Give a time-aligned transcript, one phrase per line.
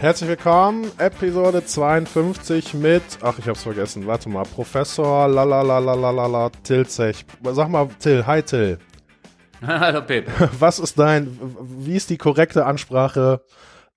[0.00, 7.24] Herzlich willkommen, Episode 52 mit, ach ich hab's vergessen, warte mal, Professor Lalalalalala Tilzech.
[7.42, 8.78] Sag mal, Till, hi Till.
[9.66, 10.26] Hallo Pip.
[10.60, 13.40] Was ist dein, wie ist die korrekte Ansprache,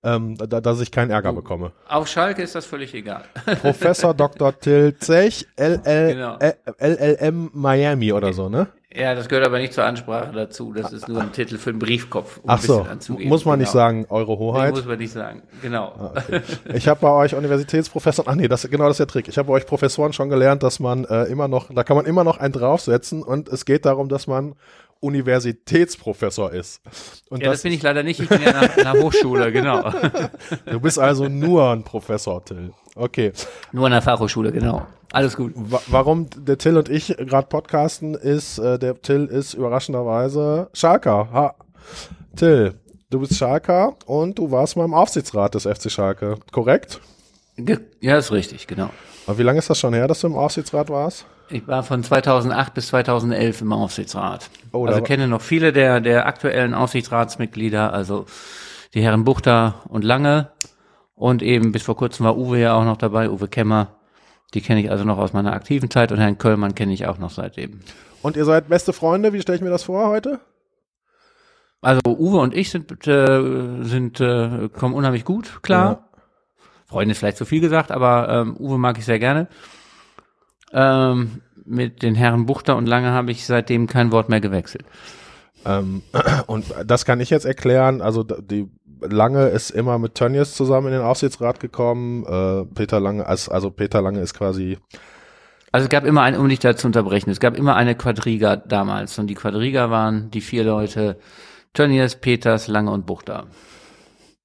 [0.02, 1.72] ähm, da, dass ich keinen Ärger bekomme?
[1.86, 3.24] Auf Schalke ist das völlig egal.
[3.60, 4.58] Professor Dr.
[4.58, 6.38] Till Zech, LL, Genau.
[6.78, 8.68] LLM Miami oder so, ne?
[8.92, 10.72] Ja, das gehört aber nicht zur Ansprache dazu.
[10.72, 12.60] Das ist nur ein Titel für einen Briefkopf, um Ach ein
[12.98, 13.80] bisschen so, muss man nicht Genau.
[13.84, 14.74] sagen, Eure Hoheit.
[14.74, 15.42] muss man nicht sagen.
[15.62, 16.12] Genau.
[16.16, 16.40] Okay.
[16.74, 19.28] Ich habe bei euch Universitätsprofessoren, ach nee, das, genau das ist der Trick.
[19.28, 22.04] Ich habe bei euch Professoren schon gelernt, dass man äh, immer noch, da kann man
[22.04, 24.56] immer noch einen draufsetzen und es geht darum, dass man
[24.98, 26.80] Universitätsprofessor ist.
[27.30, 28.20] Und Ja, das bin ich leider nicht.
[28.20, 29.90] Ich bin ja nach, nach Hochschule, genau.
[30.66, 32.72] du bist also nur ein Professor, Till.
[32.96, 33.32] Okay.
[33.72, 34.86] Nur an der Fachhochschule, genau.
[35.12, 35.52] Alles gut.
[35.54, 41.28] Wa warum der Till und ich gerade podcasten, ist, äh, der Till ist überraschenderweise Schalker.
[41.32, 41.54] Ha.
[42.36, 42.74] Till,
[43.10, 47.00] du bist Schalker und du warst mal im Aufsichtsrat des FC Schalke, korrekt?
[48.00, 48.90] Ja, ist richtig, genau.
[49.26, 51.26] Aber wie lange ist das schon her, dass du im Aufsichtsrat warst?
[51.50, 54.48] Ich war von 2008 bis 2011 im Aufsichtsrat.
[54.72, 58.26] Oh, also kenne noch viele der, der aktuellen Aufsichtsratsmitglieder, also
[58.94, 60.52] die Herren Buchter und Lange.
[61.14, 63.99] Und eben bis vor kurzem war Uwe ja auch noch dabei, Uwe Kemmer.
[64.54, 67.18] Die kenne ich also noch aus meiner aktiven Zeit und Herrn Köllmann kenne ich auch
[67.18, 67.80] noch seitdem.
[68.22, 70.40] Und ihr seid beste Freunde, wie stelle ich mir das vor heute?
[71.80, 76.08] Also Uwe und ich sind, äh, sind äh, kommen unheimlich gut, klar.
[76.86, 79.48] Freunde ist vielleicht zu viel gesagt, aber ähm, Uwe mag ich sehr gerne.
[80.72, 84.84] Ähm, mit den Herren Buchter und Lange habe ich seitdem kein Wort mehr gewechselt.
[85.64, 86.02] Ähm,
[86.46, 88.02] und das kann ich jetzt erklären.
[88.02, 88.68] Also die
[89.02, 92.24] Lange ist immer mit Tönnies zusammen in den Aufsichtsrat gekommen.
[92.24, 94.78] Äh, Peter Lange, also, Peter Lange ist quasi
[95.72, 98.56] Also es gab immer eine, um dich da zu unterbrechen, es gab immer eine Quadriga
[98.56, 101.18] damals und die Quadriga waren die vier Leute,
[101.72, 103.46] Tönnies, Peters, Lange und Buchter.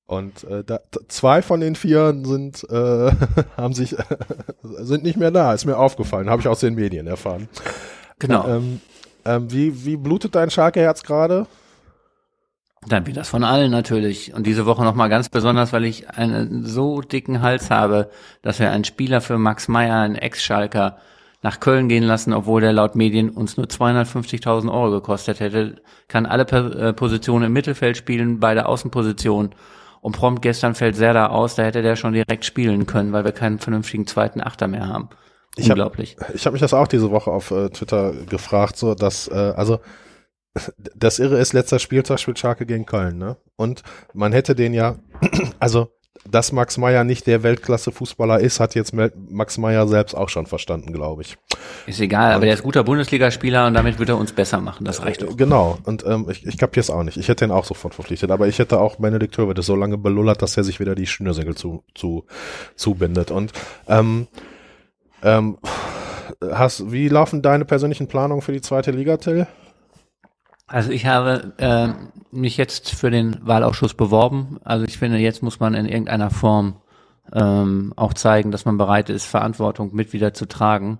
[0.06, 3.12] und äh, da, zwei von den vier sind äh,
[3.58, 3.96] haben sich
[4.64, 5.54] sind nicht mehr da.
[5.54, 7.50] Ist mir aufgefallen, habe ich aus den Medien erfahren.
[8.20, 8.48] Genau.
[8.48, 8.82] Ähm,
[9.26, 11.48] ähm, wie wie blutet dein Schalke-Herz gerade?
[12.88, 14.34] Dann wie das von allen natürlich.
[14.34, 18.10] Und diese Woche nochmal ganz besonders, weil ich einen so dicken Hals habe,
[18.42, 20.98] dass wir einen Spieler für Max Meyer, einen Ex-Schalker,
[21.42, 25.76] nach Köln gehen lassen, obwohl der laut Medien uns nur 250.000 Euro gekostet hätte,
[26.08, 29.54] kann alle äh, Positionen im Mittelfeld spielen, beide Außenpositionen.
[30.02, 33.32] Und prompt gestern fällt Serda aus, da hätte der schon direkt spielen können, weil wir
[33.32, 35.10] keinen vernünftigen zweiten Achter mehr haben.
[35.56, 36.18] Ich hab- Unglaublich.
[36.34, 39.80] Ich habe mich das auch diese Woche auf äh, Twitter gefragt, so dass äh, also
[40.96, 43.38] das Irre ist, letzter Spieltag spielt Schalke gegen Köln, ne?
[43.56, 43.84] Und
[44.14, 44.96] man hätte den ja,
[45.60, 45.90] also
[46.30, 50.92] dass Max Meyer nicht der Weltklasse-Fußballer ist, hat jetzt Max Meyer selbst auch schon verstanden,
[50.92, 51.38] glaube ich.
[51.86, 54.86] Ist egal, aber der ist guter Bundesligaspieler und damit wird er uns besser machen.
[54.86, 55.38] Das reicht doch.
[55.38, 57.18] Genau, und ähm, ich, ich kapiere es auch nicht.
[57.18, 60.42] Ich hätte ihn auch sofort verpflichtet, aber ich hätte auch Benedikt Höwedes so lange belullert,
[60.42, 62.26] dass er sich wieder die Schnürsenkel zu, zu,
[62.76, 63.30] zubindet.
[63.30, 63.52] Und
[63.88, 64.28] ähm,
[65.22, 65.58] ähm,
[66.42, 69.48] hast, wie laufen deine persönlichen Planungen für die zweite Liga, Till?
[70.68, 71.90] Also ich habe äh,
[72.32, 74.60] mich jetzt für den Wahlausschuss beworben.
[74.64, 76.78] Also ich finde, jetzt muss man in irgendeiner Form
[77.34, 81.00] ähm, auch zeigen, dass man bereit ist, Verantwortung mit wieder zu tragen.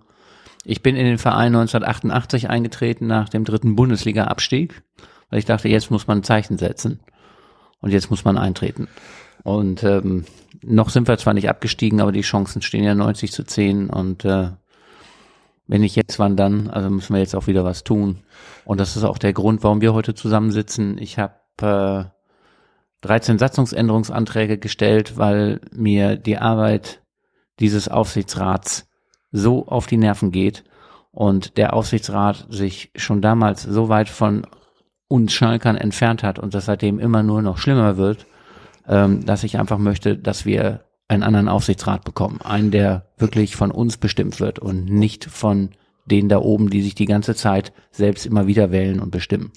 [0.64, 4.82] Ich bin in den Verein 1988 eingetreten nach dem dritten Bundesliga-Abstieg,
[5.30, 7.00] weil ich dachte, jetzt muss man ein Zeichen setzen
[7.82, 8.88] und jetzt muss man eintreten.
[9.44, 10.26] Und ähm,
[10.64, 14.26] noch sind wir zwar nicht abgestiegen, aber die Chancen stehen ja 90 zu 10 und
[14.26, 14.50] äh,
[15.68, 16.70] wenn nicht jetzt, wann dann?
[16.70, 18.20] Also müssen wir jetzt auch wieder was tun.
[18.66, 20.98] Und das ist auch der Grund, warum wir heute zusammensitzen.
[20.98, 27.02] Ich habe äh, 13 Satzungsänderungsanträge gestellt, weil mir die Arbeit
[27.60, 28.88] dieses Aufsichtsrats
[29.32, 30.64] so auf die Nerven geht
[31.12, 34.46] und der Aufsichtsrat sich schon damals so weit von
[35.08, 38.26] uns Schalkern entfernt hat und das seitdem immer nur noch schlimmer wird,
[38.88, 42.42] ähm, dass ich einfach möchte, dass wir einen anderen Aufsichtsrat bekommen.
[42.42, 45.70] Einen, der wirklich von uns bestimmt wird und nicht von
[46.06, 49.52] denen da oben, die sich die ganze Zeit selbst immer wieder wählen und bestimmen.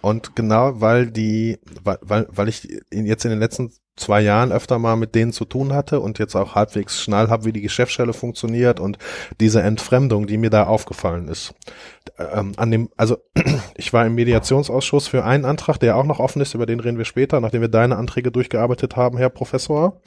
[0.00, 4.78] Und genau, weil die, weil, weil, weil ich jetzt in den letzten zwei Jahren öfter
[4.78, 8.12] mal mit denen zu tun hatte und jetzt auch halbwegs schnell habe, wie die Geschäftsstelle
[8.12, 8.98] funktioniert und
[9.40, 11.54] diese Entfremdung, die mir da aufgefallen ist.
[12.18, 13.18] Ähm, an dem, also
[13.76, 16.98] ich war im Mediationsausschuss für einen Antrag, der auch noch offen ist, über den reden
[16.98, 20.00] wir später, nachdem wir deine Anträge durchgearbeitet haben, Herr Professor.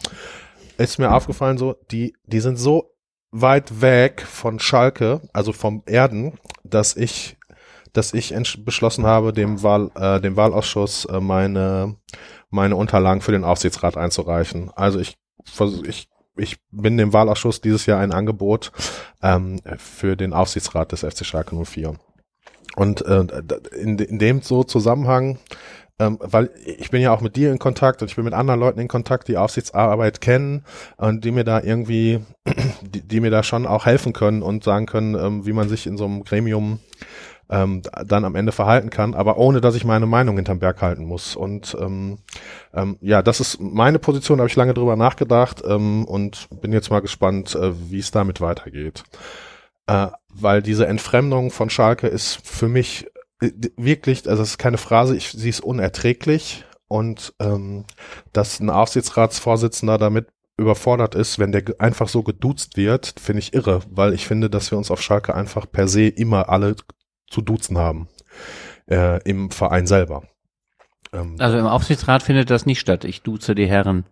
[0.78, 2.94] Ist mir aufgefallen, so, die, die sind so
[3.32, 7.38] weit weg von Schalke, also vom Erden, dass ich
[7.94, 11.96] dass ich beschlossen habe, dem Wahl, äh, dem Wahlausschuss äh, meine
[12.50, 14.72] meine Unterlagen für den Aufsichtsrat einzureichen.
[14.76, 15.18] Also ich
[15.84, 18.72] ich ich bin dem Wahlausschuss dieses Jahr ein Angebot
[19.24, 21.96] ähm, für den Aufsichtsrat des FC Schalke 04.
[22.76, 23.26] Und äh,
[23.76, 25.40] in, in dem so Zusammenhang
[26.00, 28.60] ähm, weil ich bin ja auch mit dir in Kontakt und ich bin mit anderen
[28.60, 30.64] Leuten in Kontakt, die Aufsichtsarbeit kennen
[30.98, 32.22] und die mir da irgendwie,
[32.82, 35.88] die, die mir da schon auch helfen können und sagen können, ähm, wie man sich
[35.88, 36.80] in so einem Gremium
[37.50, 41.06] ähm, dann am Ende verhalten kann, aber ohne dass ich meine Meinung hinterm Berg halten
[41.06, 41.36] muss.
[41.36, 42.20] Und ähm,
[42.74, 46.74] ähm, ja, das ist meine Position, da habe ich lange drüber nachgedacht ähm, und bin
[46.74, 49.04] jetzt mal gespannt, äh, wie es damit weitergeht.
[49.88, 53.08] Äh, weil diese Entfremdung von Schalke ist für mich
[53.40, 57.86] wirklich, also es ist keine Phrase, ich, sie ist unerträglich und ähm,
[58.34, 63.82] dass ein Aufsichtsratsvorsitzender damit überfordert ist, wenn der einfach so geduzt wird, finde ich irre,
[63.90, 66.76] weil ich finde, dass wir uns auf Schalke einfach per se immer alle
[67.30, 68.08] zu duzen haben
[68.90, 70.24] äh, im Verein selber.
[71.14, 73.06] Ähm, also im Aufsichtsrat findet das nicht statt.
[73.06, 74.06] Ich duze die Herren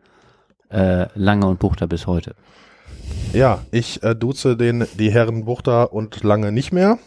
[0.69, 2.35] äh, Lange und Buchter bis heute.
[3.35, 6.99] Ja, ich äh, duze den die Herren Buchter und Lange nicht mehr.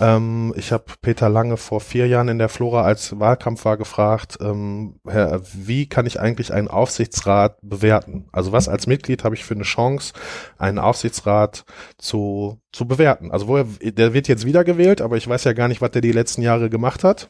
[0.00, 4.38] Ähm, ich habe Peter Lange vor vier Jahren in der Flora als Wahlkampf war gefragt,
[4.40, 8.26] ähm, Herr, wie kann ich eigentlich einen Aufsichtsrat bewerten?
[8.32, 10.12] Also was als Mitglied habe ich für eine Chance,
[10.58, 11.64] einen Aufsichtsrat
[11.98, 13.30] zu, zu bewerten?
[13.30, 16.02] Also wo er, der wird jetzt wiedergewählt, aber ich weiß ja gar nicht, was der
[16.02, 17.28] die letzten Jahre gemacht hat.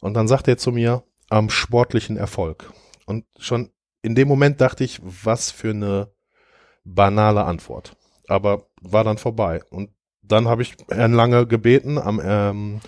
[0.00, 2.72] Und dann sagt er zu mir, am sportlichen Erfolg.
[3.06, 3.70] Und schon
[4.02, 6.12] in dem Moment dachte ich, was für eine
[6.94, 7.96] banale Antwort.
[8.28, 9.62] Aber war dann vorbei.
[9.70, 9.90] Und
[10.30, 12.80] dann habe ich Herrn Lange gebeten, am ähm,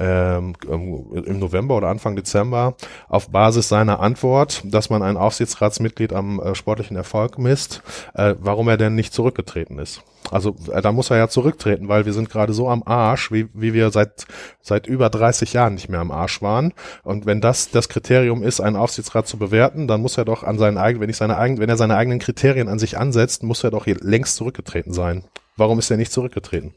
[0.00, 2.74] ähm, im November oder Anfang Dezember
[3.08, 7.82] auf Basis seiner Antwort, dass man ein Aufsichtsratsmitglied am äh, sportlichen Erfolg misst,
[8.14, 10.02] äh, warum er denn nicht zurückgetreten ist.
[10.30, 13.48] Also äh, da muss er ja zurücktreten, weil wir sind gerade so am Arsch, wie,
[13.52, 14.26] wie wir seit
[14.62, 16.72] seit über 30 Jahren nicht mehr am Arsch waren.
[17.02, 20.58] Und wenn das das Kriterium ist, einen Aufsichtsrat zu bewerten, dann muss er doch an
[20.58, 23.64] seinen eigenen, wenn ich seine eigenen, wenn er seine eigenen Kriterien an sich ansetzt, muss
[23.64, 25.24] er doch längst zurückgetreten sein.
[25.56, 26.74] Warum ist er nicht zurückgetreten?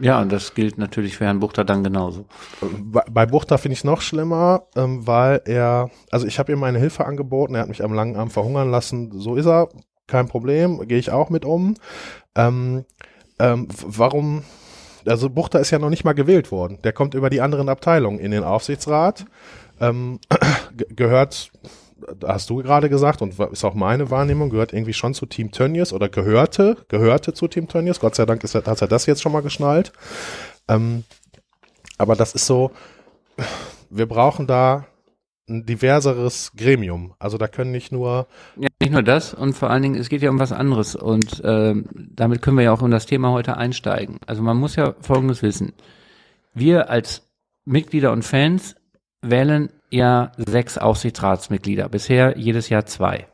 [0.00, 2.26] Ja, und das gilt natürlich für Herrn Buchter dann genauso.
[2.60, 6.58] Bei, bei Buchter finde ich es noch schlimmer, ähm, weil er, also ich habe ihm
[6.58, 9.68] meine Hilfe angeboten, er hat mich am langen Arm verhungern lassen, so ist er,
[10.06, 11.74] kein Problem, gehe ich auch mit um.
[12.34, 12.84] Ähm,
[13.38, 14.44] ähm, warum,
[15.06, 18.18] also Buchter ist ja noch nicht mal gewählt worden, der kommt über die anderen Abteilungen
[18.18, 19.24] in den Aufsichtsrat,
[19.80, 20.20] ähm,
[20.76, 21.50] gehört
[22.24, 25.92] hast du gerade gesagt und ist auch meine Wahrnehmung, gehört irgendwie schon zu Team Tönnies
[25.92, 28.00] oder gehörte, gehörte zu Team Tönnies.
[28.00, 29.92] Gott sei Dank ist er, hat er das jetzt schon mal geschnallt.
[30.68, 31.04] Ähm,
[31.98, 32.70] aber das ist so,
[33.90, 34.86] wir brauchen da
[35.48, 37.14] ein diverseres Gremium.
[37.18, 38.26] Also da können nicht nur.
[38.56, 41.42] Ja, nicht nur das und vor allen Dingen, es geht ja um was anderes und
[41.44, 44.18] äh, damit können wir ja auch in das Thema heute einsteigen.
[44.26, 45.72] Also man muss ja Folgendes wissen.
[46.52, 47.22] Wir als
[47.64, 48.76] Mitglieder und Fans
[49.30, 53.26] wählen ja sechs Aufsichtsratsmitglieder, bisher jedes Jahr zwei.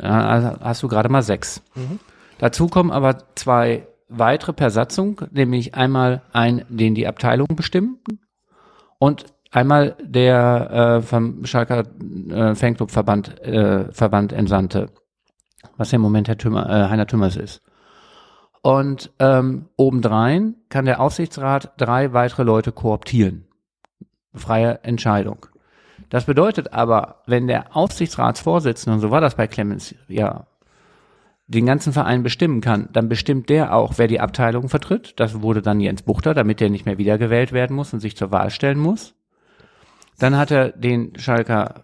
[0.00, 1.62] Also hast du gerade mal sechs.
[1.74, 2.00] Mhm.
[2.38, 7.98] Dazu kommen aber zwei weitere per Satzung, nämlich einmal ein, den die Abteilung bestimmen
[8.98, 11.84] und einmal der äh, vom Schalker
[12.30, 14.90] äh, Fanclubverband äh, Verband entsandte,
[15.76, 17.62] was ja im Moment Herr Tümmer, äh, Heiner Tümmers ist.
[18.62, 23.46] Und ähm, obendrein kann der Aufsichtsrat drei weitere Leute kooptieren.
[24.34, 25.46] Freie Entscheidung.
[26.10, 30.46] Das bedeutet aber, wenn der Aufsichtsratsvorsitzende, und so war das bei Clemens, ja,
[31.46, 35.14] den ganzen Verein bestimmen kann, dann bestimmt der auch, wer die Abteilung vertritt.
[35.20, 38.32] Das wurde dann Jens Buchter, damit der nicht mehr wiedergewählt werden muss und sich zur
[38.32, 39.14] Wahl stellen muss.
[40.18, 41.82] Dann hat er den Schalker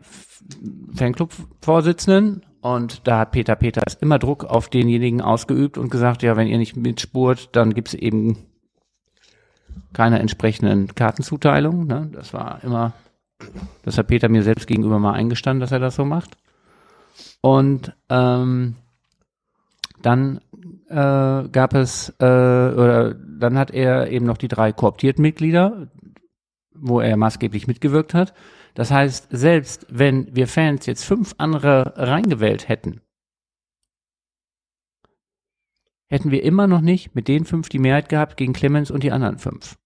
[0.95, 6.47] Fanclub-Vorsitzenden und da hat Peter Peters immer Druck auf denjenigen ausgeübt und gesagt, ja, wenn
[6.47, 8.38] ihr nicht mitspurt, dann gibt's eben
[9.93, 11.87] keine entsprechenden Kartenzuteilungen.
[11.87, 12.09] Ne?
[12.12, 12.95] Das war immer
[13.83, 16.37] das hat Peter mir selbst gegenüber mal eingestanden, dass er das so macht.
[17.41, 18.77] Und ähm,
[20.03, 20.41] dann
[20.89, 25.89] äh, gab es, äh, oder dann hat er eben noch die drei kooptierten Mitglieder,
[26.75, 28.35] wo er maßgeblich mitgewirkt hat.
[28.75, 33.00] Das heißt, selbst wenn wir Fans jetzt fünf andere reingewählt hätten,
[36.11, 39.12] hätten wir immer noch nicht mit den fünf die Mehrheit gehabt gegen Clemens und die
[39.12, 39.76] anderen fünf.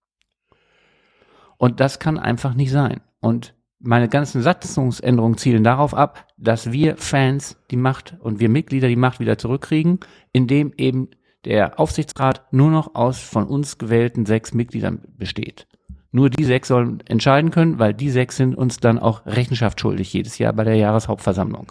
[1.59, 3.01] Und das kann einfach nicht sein.
[3.21, 8.89] Und meine ganzen Satzungsänderungen zielen darauf ab, dass wir Fans die Macht und wir Mitglieder
[8.89, 10.01] die Macht wieder zurückkriegen,
[10.33, 11.11] indem eben
[11.45, 15.67] der Aufsichtsrat nur noch aus von uns gewählten sechs Mitgliedern besteht.
[16.11, 20.13] Nur die sechs sollen entscheiden können, weil die sechs sind uns dann auch Rechenschaft schuldig
[20.13, 21.67] jedes Jahr bei der Jahreshauptversammlung.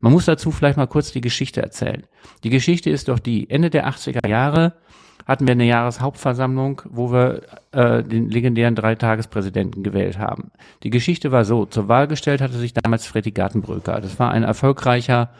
[0.00, 2.04] Man muss dazu vielleicht mal kurz die Geschichte erzählen.
[2.44, 4.74] Die Geschichte ist doch die Ende der 80er Jahre
[5.28, 10.50] hatten wir eine Jahreshauptversammlung, wo wir äh, den legendären Dreitagespräsidenten gewählt haben.
[10.82, 14.00] Die Geschichte war so, zur Wahl gestellt hatte sich damals Freddy Gartenbröker.
[14.00, 15.30] Das war ein erfolgreicher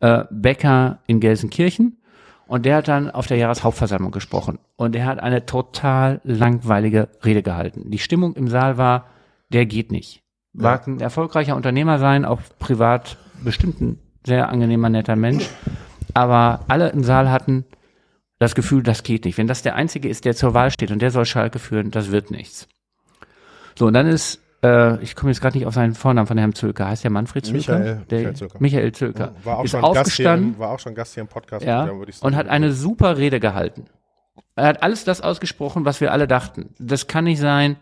[0.00, 1.98] äh, Bäcker in Gelsenkirchen
[2.48, 7.44] und der hat dann auf der Jahreshauptversammlung gesprochen und er hat eine total langweilige Rede
[7.44, 7.90] gehalten.
[7.90, 9.06] Die Stimmung im Saal war,
[9.50, 10.22] der geht nicht.
[10.52, 15.48] Mag ein erfolgreicher Unternehmer sein, auch privat bestimmt ein sehr angenehmer, netter Mensch.
[16.14, 17.64] Aber alle im Saal hatten
[18.38, 19.38] das Gefühl, das geht nicht.
[19.38, 22.10] Wenn das der Einzige ist, der zur Wahl steht und der soll Schalke führen, das
[22.10, 22.68] wird nichts.
[23.78, 26.54] So, und dann ist, äh, ich komme jetzt gerade nicht auf seinen Vornamen von Herrn
[26.54, 27.78] Zülker, heißt der Manfred Zülker?
[27.78, 28.56] Michael, der, Michael Zülker.
[28.58, 29.34] Michael Zülker.
[29.44, 31.64] War auch, ist schon Gast hier, aufgestanden im- war auch schon Gast hier im Podcast.
[31.64, 32.36] ja, und sagen.
[32.36, 33.86] hat eine super Rede gehalten.
[34.54, 36.70] Er hat alles das ausgesprochen, was wir alle dachten.
[36.78, 37.76] Das kann nicht sein,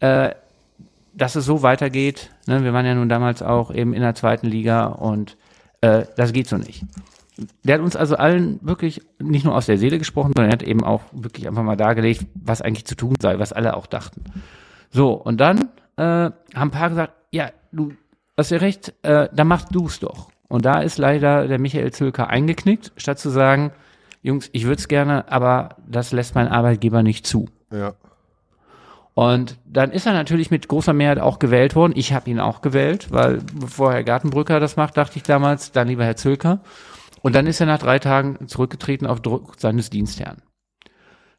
[0.00, 0.30] äh,
[1.14, 2.30] dass es so weitergeht.
[2.46, 2.62] Ne?
[2.62, 5.36] Wir waren ja nun damals auch eben in der zweiten Liga und
[5.80, 6.84] äh, das geht so nicht.
[7.64, 10.62] Der hat uns also allen wirklich nicht nur aus der Seele gesprochen, sondern er hat
[10.62, 14.22] eben auch wirklich einfach mal dargelegt, was eigentlich zu tun sei, was alle auch dachten.
[14.90, 17.92] So, und dann äh, haben ein paar gesagt, ja, du
[18.36, 20.30] hast ja recht, äh, dann mach du's doch.
[20.48, 23.72] Und da ist leider der Michael Zülker eingeknickt, statt zu sagen,
[24.22, 27.48] Jungs, ich würde es gerne, aber das lässt mein Arbeitgeber nicht zu.
[27.72, 27.94] Ja.
[29.20, 31.92] Und dann ist er natürlich mit großer Mehrheit auch gewählt worden.
[31.94, 35.88] Ich habe ihn auch gewählt, weil bevor Herr Gartenbrücker das macht, dachte ich damals, dann
[35.88, 36.60] lieber Herr Zülker.
[37.20, 40.38] Und dann ist er nach drei Tagen zurückgetreten auf Druck seines Dienstherrn.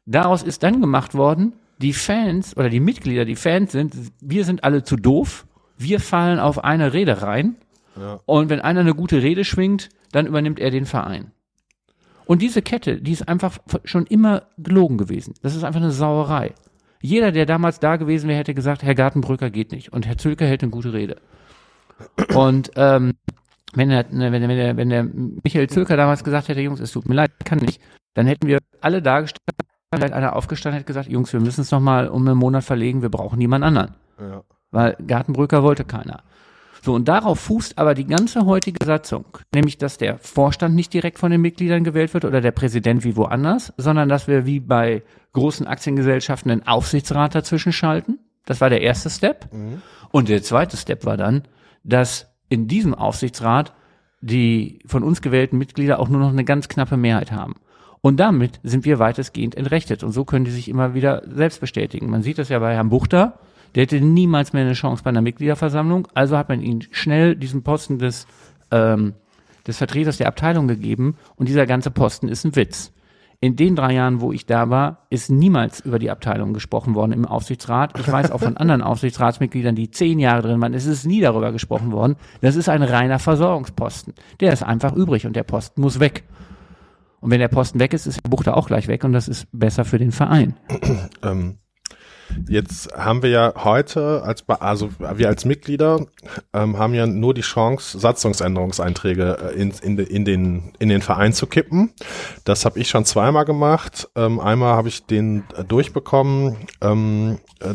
[0.06, 4.62] Daraus ist dann gemacht worden, die Fans oder die Mitglieder, die Fans sind, wir sind
[4.62, 5.44] alle zu doof,
[5.76, 7.56] wir fallen auf eine Rede rein
[8.00, 8.20] Ja.
[8.26, 11.32] und wenn einer eine gute Rede schwingt, dann übernimmt er den Verein.
[12.26, 15.34] Und diese Kette, die ist einfach schon immer gelogen gewesen.
[15.42, 16.54] Das ist einfach eine Sauerei.
[17.02, 19.92] Jeder, der damals da gewesen wäre, hätte gesagt, Herr Gartenbrücker geht nicht.
[19.92, 21.16] Und Herr Zülker hält eine gute Rede.
[22.34, 23.12] Und ähm,
[23.74, 26.92] wenn, der, wenn, der, wenn, der, wenn der Michael Zülker damals gesagt hätte, Jungs, es
[26.92, 27.80] tut mir leid, kann nicht,
[28.14, 31.70] dann hätten wir alle da gestanden, vielleicht einer aufgestanden hätte gesagt, Jungs, wir müssen es
[31.70, 34.42] nochmal um einen Monat verlegen, wir brauchen niemand anderen Ja.
[34.70, 36.22] weil Gartenbrücker wollte keiner.
[36.84, 39.24] So, und darauf fußt aber die ganze heutige Satzung,
[39.54, 43.16] nämlich dass der Vorstand nicht direkt von den Mitgliedern gewählt wird oder der Präsident wie
[43.16, 48.18] woanders, sondern dass wir wie bei großen Aktiengesellschaften einen Aufsichtsrat dazwischen schalten.
[48.46, 49.48] Das war der erste Step.
[50.10, 51.42] Und der zweite Step war dann,
[51.84, 53.72] dass in diesem Aufsichtsrat
[54.20, 57.54] die von uns gewählten Mitglieder auch nur noch eine ganz knappe Mehrheit haben.
[58.00, 60.02] Und damit sind wir weitestgehend entrechtet.
[60.02, 62.10] Und so können die sich immer wieder selbst bestätigen.
[62.10, 63.38] Man sieht das ja bei Herrn Buchter.
[63.74, 66.08] Der hätte niemals mehr eine Chance bei einer Mitgliederversammlung.
[66.14, 68.26] Also hat man ihm schnell diesen Posten des,
[68.70, 69.14] ähm,
[69.66, 71.16] des Vertreters der Abteilung gegeben.
[71.36, 72.92] Und dieser ganze Posten ist ein Witz.
[73.40, 77.10] In den drei Jahren, wo ich da war, ist niemals über die Abteilung gesprochen worden
[77.10, 77.98] im Aufsichtsrat.
[77.98, 81.50] Ich weiß auch von anderen Aufsichtsratsmitgliedern, die zehn Jahre drin waren, es ist nie darüber
[81.50, 82.14] gesprochen worden.
[82.40, 84.14] Das ist ein reiner Versorgungsposten.
[84.38, 86.22] Der ist einfach übrig und der Posten muss weg.
[87.18, 89.48] Und wenn der Posten weg ist, ist der Buchter auch gleich weg und das ist
[89.50, 90.54] besser für den Verein.
[91.24, 91.58] Ähm,
[92.48, 96.06] jetzt haben wir ja heute als also wir als Mitglieder
[96.52, 101.32] ähm, haben ja nur die Chance Satzungsänderungseinträge äh, in, in, in den in den Verein
[101.32, 101.92] zu kippen.
[102.44, 104.08] Das habe ich schon zweimal gemacht.
[104.16, 106.56] Ähm, einmal habe ich den äh, durchbekommen.
[106.80, 107.74] Ähm, äh,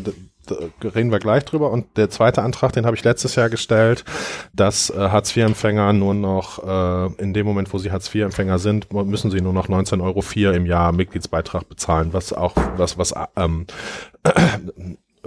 [0.83, 1.71] reden wir gleich drüber.
[1.71, 4.05] Und der zweite Antrag, den habe ich letztes Jahr gestellt,
[4.53, 9.41] dass äh, Hartz-IV-Empfänger nur noch, äh, in dem Moment, wo sie Hartz-IV-Empfänger sind, müssen sie
[9.41, 10.01] nur noch 19,04
[10.47, 13.65] Euro im Jahr Mitgliedsbeitrag bezahlen, was auch, was, was, ähm,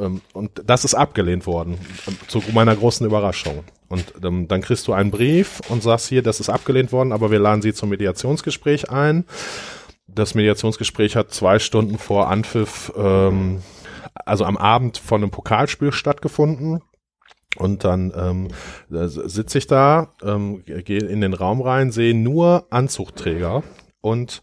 [0.00, 3.64] ähm, und das ist abgelehnt worden, ähm, zu meiner großen Überraschung.
[3.88, 7.30] Und ähm, dann kriegst du einen Brief und sagst hier, das ist abgelehnt worden, aber
[7.30, 9.24] wir laden sie zum Mediationsgespräch ein.
[10.06, 13.62] Das Mediationsgespräch hat zwei Stunden vor Anpfiff, ähm,
[14.14, 16.82] also am Abend von einem Pokalspiel stattgefunden.
[17.56, 18.48] Und dann ähm,
[18.88, 23.64] sitze ich da, ähm, gehe in den Raum rein, sehe nur Anzugträger
[24.00, 24.40] und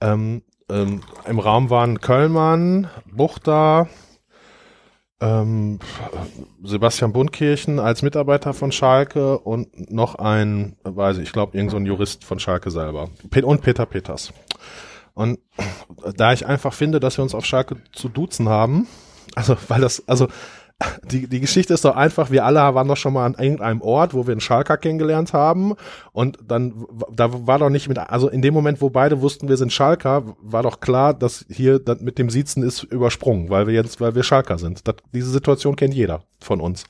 [0.00, 3.88] ähm, ähm, im Raum waren Köllmann, Buchter,
[5.20, 5.78] ähm,
[6.62, 11.78] Sebastian Bundkirchen als Mitarbeiter von Schalke und noch ein, weiß ich, ich glaube, irgend so
[11.78, 13.10] Jurist von Schalke selber.
[13.42, 14.32] Und Peter Peters.
[15.14, 15.38] Und
[16.16, 18.86] da ich einfach finde, dass wir uns auf Schalke zu duzen haben,
[19.36, 20.26] also weil das, also
[21.10, 24.12] die, die Geschichte ist doch einfach, wir alle waren doch schon mal an irgendeinem Ort,
[24.12, 25.74] wo wir einen Schalker kennengelernt haben
[26.12, 29.56] und dann, da war doch nicht mit, also in dem Moment, wo beide wussten, wir
[29.56, 33.74] sind Schalker, war doch klar, dass hier das mit dem Siezen ist übersprungen, weil wir
[33.74, 34.86] jetzt, weil wir Schalker sind.
[34.86, 36.84] Das, diese Situation kennt jeder von uns.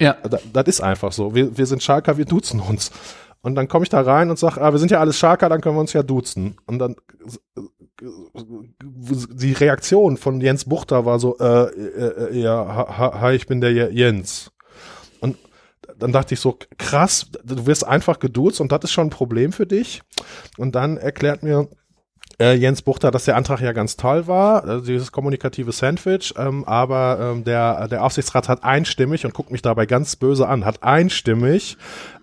[0.00, 0.16] Ja.
[0.28, 1.34] Das, das ist einfach so.
[1.34, 2.90] Wir, wir sind Schalker, wir duzen uns.
[3.42, 5.60] Und dann komme ich da rein und sage, ah, wir sind ja alles Schalker, dann
[5.60, 6.56] können wir uns ja duzen.
[6.66, 6.96] Und dann
[9.32, 13.60] die Reaktion von Jens Buchter war so, äh, äh, äh, ja, ha- hi, ich bin
[13.60, 14.50] der Je- Jens.
[15.20, 15.36] Und
[15.98, 19.52] dann dachte ich so, krass, du wirst einfach geduzt und das ist schon ein Problem
[19.52, 20.02] für dich.
[20.56, 21.68] Und dann erklärt mir
[22.40, 26.64] äh, Jens Buchter, dass der Antrag ja ganz toll war, also dieses kommunikative Sandwich, ähm,
[26.64, 30.82] aber ähm, der, der Aufsichtsrat hat einstimmig und guckt mich dabei ganz böse an, hat
[30.82, 31.76] einstimmig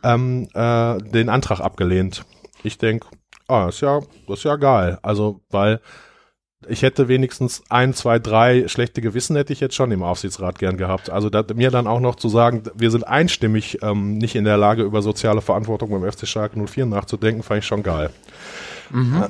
[0.03, 2.25] ähm, äh, den Antrag abgelehnt.
[2.63, 3.05] Ich denk,
[3.47, 4.97] ah, ist ja, das ist ja geil.
[5.03, 5.79] Also, weil
[6.67, 10.75] ich hätte wenigstens ein, zwei, drei schlechte Gewissen hätte ich jetzt schon im Aufsichtsrat gern
[10.75, 11.11] gehabt.
[11.11, 14.57] Also da, mir dann auch noch zu sagen, wir sind einstimmig ähm, nicht in der
[14.57, 18.09] Lage, über soziale Verantwortung beim FC Schalke 04 nachzudenken, fand ich schon geil.
[18.89, 19.25] Mhm.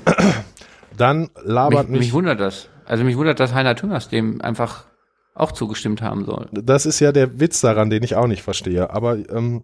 [0.98, 2.14] Dann labert mich, mich.
[2.14, 2.70] Wundert das.
[2.86, 4.86] Also mich wundert, dass Heiner Tüngers dem einfach
[5.36, 6.48] auch zugestimmt haben soll.
[6.52, 8.90] Das ist ja der Witz daran, den ich auch nicht verstehe.
[8.90, 9.64] Aber ähm,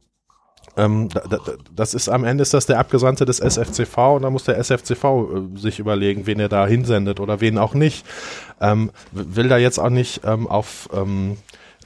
[0.78, 1.40] ähm, da, da,
[1.74, 5.04] das ist am Ende ist das der Abgesandte des SFCV und da muss der SFCV
[5.04, 8.06] äh, sich überlegen, wen er da hinsendet oder wen auch nicht.
[8.62, 11.38] Ähm, will da jetzt auch nicht ähm, auf ähm,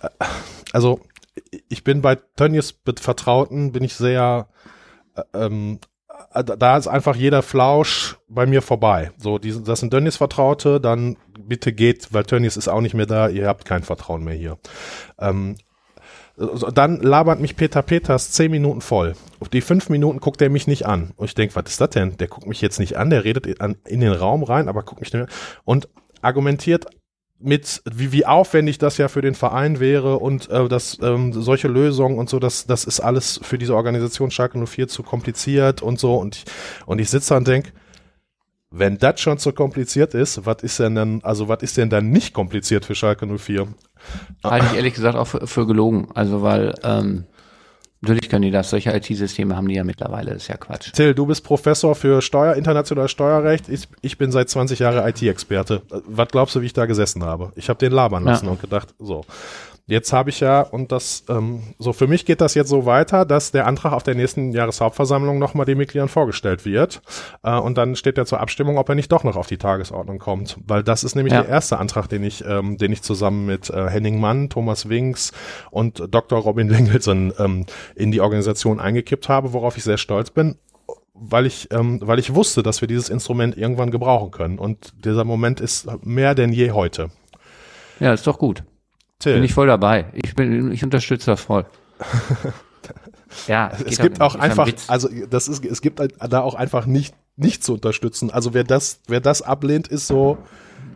[0.02, 0.10] äh,
[0.74, 1.00] also
[1.70, 4.48] ich bin bei Tönnies Vertrauten, bin ich sehr
[5.16, 5.97] äh, ähm, äh,
[6.34, 9.12] da ist einfach jeder Flausch bei mir vorbei.
[9.18, 13.06] So, die, das sind Tönnies Vertraute, dann bitte geht, weil Tönnies ist auch nicht mehr
[13.06, 14.58] da, ihr habt kein Vertrauen mehr hier.
[15.20, 15.56] Ähm,
[16.74, 19.16] dann labert mich Peter Peters zehn Minuten voll.
[19.40, 21.12] Auf die fünf Minuten guckt er mich nicht an.
[21.16, 22.16] Und ich denke, was ist das denn?
[22.18, 25.12] Der guckt mich jetzt nicht an, der redet in den Raum rein, aber guckt mich
[25.12, 25.30] nicht an.
[25.66, 25.90] Und
[26.22, 26.86] argumentiert
[27.40, 31.68] mit, wie, wie aufwendig das ja für den Verein wäre und äh, dass ähm, solche
[31.68, 36.00] Lösungen und so, das, das ist alles für diese Organisation Schalke 04 zu kompliziert und
[36.00, 36.16] so.
[36.16, 36.46] Und ich,
[36.86, 37.72] und ich sitze da und denke,
[38.70, 42.10] wenn das schon zu kompliziert ist, was ist denn dann, also was ist denn dann
[42.10, 43.68] nicht kompliziert für Schalke 04?
[44.44, 46.10] Halte ich ehrlich gesagt auch für, für gelogen.
[46.14, 47.26] Also weil ähm,
[48.02, 50.92] natürlich können die das, solche IT-Systeme haben die ja mittlerweile, das ist ja Quatsch.
[50.94, 53.70] Till, du bist Professor für Steuer, internationales Steuerrecht.
[53.70, 55.82] Ich, ich bin seit 20 Jahren IT-Experte.
[56.06, 57.52] Was glaubst du, wie ich da gesessen habe?
[57.56, 58.52] Ich habe den labern lassen ja.
[58.52, 59.26] und gedacht, so.
[59.90, 63.24] Jetzt habe ich ja, und das, ähm, so für mich geht das jetzt so weiter,
[63.24, 67.02] dass der Antrag auf der nächsten Jahreshauptversammlung nochmal den Mitgliedern vorgestellt wird.
[67.42, 70.20] Äh, und dann steht er zur Abstimmung, ob er nicht doch noch auf die Tagesordnung
[70.20, 70.58] kommt.
[70.68, 71.42] Weil das ist nämlich ja.
[71.42, 75.32] der erste Antrag, den ich, ähm, den ich zusammen mit äh, Henning Mann, Thomas Winks
[75.72, 76.40] und Dr.
[76.40, 77.66] Robin Lingelson ähm,
[77.96, 80.58] in die Organisation eingekippt habe, worauf ich sehr stolz bin
[81.20, 84.60] weil ich, ähm, weil ich wusste, dass wir dieses Instrument irgendwann gebrauchen können.
[84.60, 87.10] Und dieser Moment ist mehr denn je heute.
[88.00, 88.62] Ja, ist doch gut.
[89.20, 89.34] Till.
[89.34, 90.06] Bin ich voll dabei.
[90.14, 91.66] Ich bin, ich unterstütze das voll.
[93.48, 97.16] ja, es, es gibt auch einfach, also das ist, es gibt da auch einfach nicht,
[97.36, 98.30] nicht zu unterstützen.
[98.30, 100.38] Also wer das, wer das ablehnt, ist so,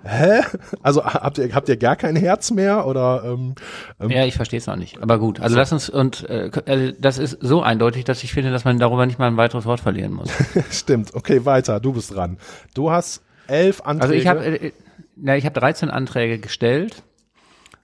[0.03, 0.41] hä?
[0.83, 3.23] Also habt ihr, habt ihr gar kein Herz mehr oder?
[3.25, 3.55] Ähm,
[3.99, 5.01] ähm ja, ich verstehe es auch nicht.
[5.01, 5.59] Aber gut, also so.
[5.59, 9.07] lass uns und äh, also das ist so eindeutig, dass ich finde, dass man darüber
[9.07, 10.29] nicht mal ein weiteres Wort verlieren muss.
[10.71, 11.15] Stimmt.
[11.15, 11.79] Okay, weiter.
[11.79, 12.37] Du bist dran.
[12.73, 14.03] Du hast elf Anträge.
[14.03, 14.71] Also ich habe, äh,
[15.15, 17.03] na, ich habe 13 Anträge gestellt.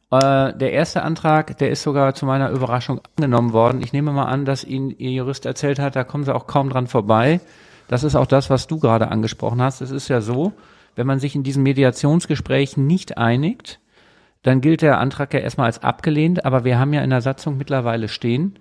[0.09, 3.81] Äh, der erste Antrag, der ist sogar zu meiner Überraschung angenommen worden.
[3.81, 6.69] Ich nehme mal an, dass Ihnen Ihr Jurist erzählt hat, da kommen Sie auch kaum
[6.69, 7.41] dran vorbei.
[7.87, 9.81] Das ist auch das, was du gerade angesprochen hast.
[9.81, 10.53] Es ist ja so,
[10.95, 13.79] wenn man sich in diesen Mediationsgesprächen nicht einigt,
[14.43, 17.57] dann gilt der Antrag ja erstmal als abgelehnt, aber wir haben ja in der Satzung
[17.57, 18.59] mittlerweile stehen,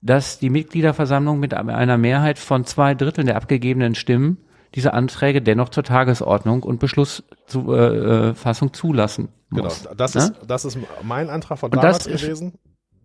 [0.00, 4.38] dass die Mitgliederversammlung mit einer Mehrheit von zwei Dritteln der abgegebenen Stimmen
[4.74, 9.82] diese Anträge dennoch zur Tagesordnung und Beschlussfassung äh, zulassen muss.
[9.82, 10.20] Genau, das, ne?
[10.22, 12.54] ist, das ist mein Antrag von damals gewesen.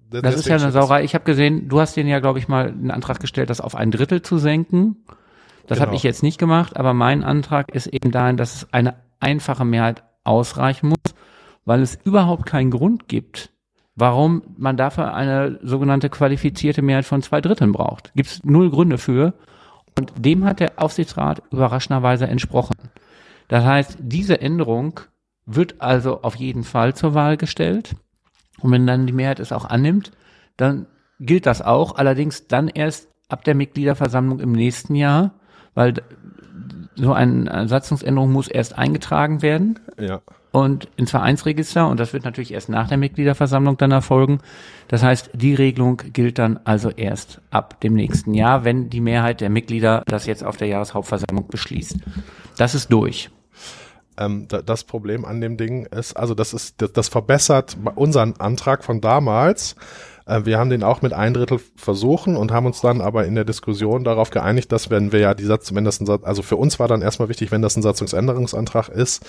[0.09, 1.03] Das, das ist ja eine Sauerei.
[1.03, 3.75] Ich habe gesehen, du hast den ja, glaube ich, mal einen Antrag gestellt, das auf
[3.75, 4.97] ein Drittel zu senken.
[5.67, 5.87] Das genau.
[5.87, 9.63] habe ich jetzt nicht gemacht, aber mein Antrag ist eben dahin, dass es eine einfache
[9.63, 11.15] Mehrheit ausreichen muss,
[11.63, 13.51] weil es überhaupt keinen Grund gibt,
[13.95, 18.13] warum man dafür eine sogenannte qualifizierte Mehrheit von zwei Dritteln braucht.
[18.13, 19.33] Gibt es null Gründe für.
[19.97, 22.75] Und dem hat der Aufsichtsrat überraschenderweise entsprochen.
[23.47, 25.01] Das heißt, diese Änderung
[25.55, 27.95] wird also auf jeden Fall zur Wahl gestellt.
[28.59, 30.11] Und wenn dann die Mehrheit es auch annimmt,
[30.57, 30.87] dann
[31.19, 31.95] gilt das auch.
[31.95, 35.31] Allerdings dann erst ab der Mitgliederversammlung im nächsten Jahr,
[35.73, 35.93] weil
[36.95, 39.79] so eine Satzungsänderung muss erst eingetragen werden.
[39.99, 44.39] Ja und ins Vereinsregister und das wird natürlich erst nach der Mitgliederversammlung dann erfolgen.
[44.89, 49.41] Das heißt, die Regelung gilt dann also erst ab dem nächsten Jahr, wenn die Mehrheit
[49.41, 51.97] der Mitglieder das jetzt auf der Jahreshauptversammlung beschließt.
[52.57, 53.29] Das ist durch.
[54.21, 58.83] Ähm, das Problem an dem Ding ist, also das ist, das, das verbessert unseren Antrag
[58.83, 59.75] von damals,
[60.25, 63.35] äh, wir haben den auch mit ein Drittel versuchen und haben uns dann aber in
[63.35, 66.41] der Diskussion darauf geeinigt, dass wenn wir ja die Satz, wenn das ein Satz, also
[66.41, 69.25] für uns war dann erstmal wichtig, wenn das ein Satzungsänderungsantrag ist,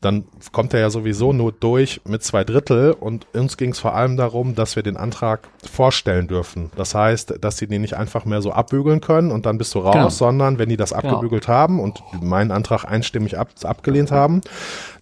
[0.00, 3.94] dann kommt er ja sowieso nur durch mit zwei Drittel und uns ging es vor
[3.94, 6.70] allem darum, dass wir den Antrag vorstellen dürfen.
[6.76, 9.80] Das heißt, dass sie den nicht einfach mehr so abbügeln können und dann bist du
[9.80, 10.08] raus, genau.
[10.08, 11.14] sondern wenn die das genau.
[11.14, 11.56] abgebügelt genau.
[11.56, 14.40] haben und meinen Antrag einstimmig ab, abgelehnt haben,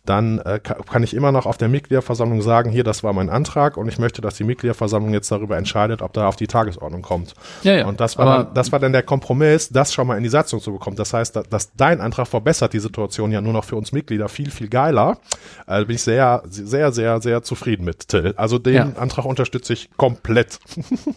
[0.04, 3.78] dann äh, kann ich immer noch auf der Mitgliederversammlung sagen, hier, das war mein Antrag
[3.78, 7.34] und ich möchte, dass die Mitgliederversammlung jetzt darüber entscheidet, ob da auf die Tagesordnung kommt.
[7.62, 7.86] Ja, ja.
[7.86, 10.60] Und das war, dann, das war dann der Kompromiss, das schon mal in die Satzung
[10.60, 10.96] zu bekommen.
[10.96, 14.28] Das heißt, dass, dass dein Antrag verbessert die Situation ja nur noch für uns Mitglieder
[14.28, 15.18] viel, viel geiler.
[15.66, 18.34] Also bin ich sehr, sehr, sehr, sehr zufrieden mit, Till.
[18.36, 18.92] Also den ja.
[18.96, 20.58] Antrag unterstütze ich komplett.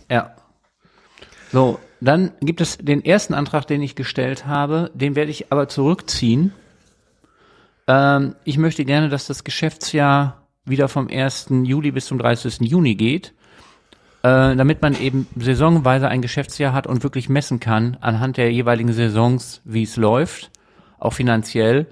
[0.10, 0.36] Ja.
[1.52, 5.68] So, dann gibt es den ersten Antrag, den ich gestellt habe, den werde ich aber
[5.68, 6.54] zurückziehen
[7.88, 11.48] Ähm, ich möchte gerne, dass das Geschäftsjahr wieder vom 1.
[11.64, 12.62] Juli bis zum 30.
[12.62, 13.34] Juni geht,
[14.24, 18.92] äh, damit man eben saisonweise ein Geschäftsjahr hat und wirklich messen kann anhand der jeweiligen
[18.92, 20.52] Saisons, wie es läuft,
[21.00, 21.88] auch finanziell.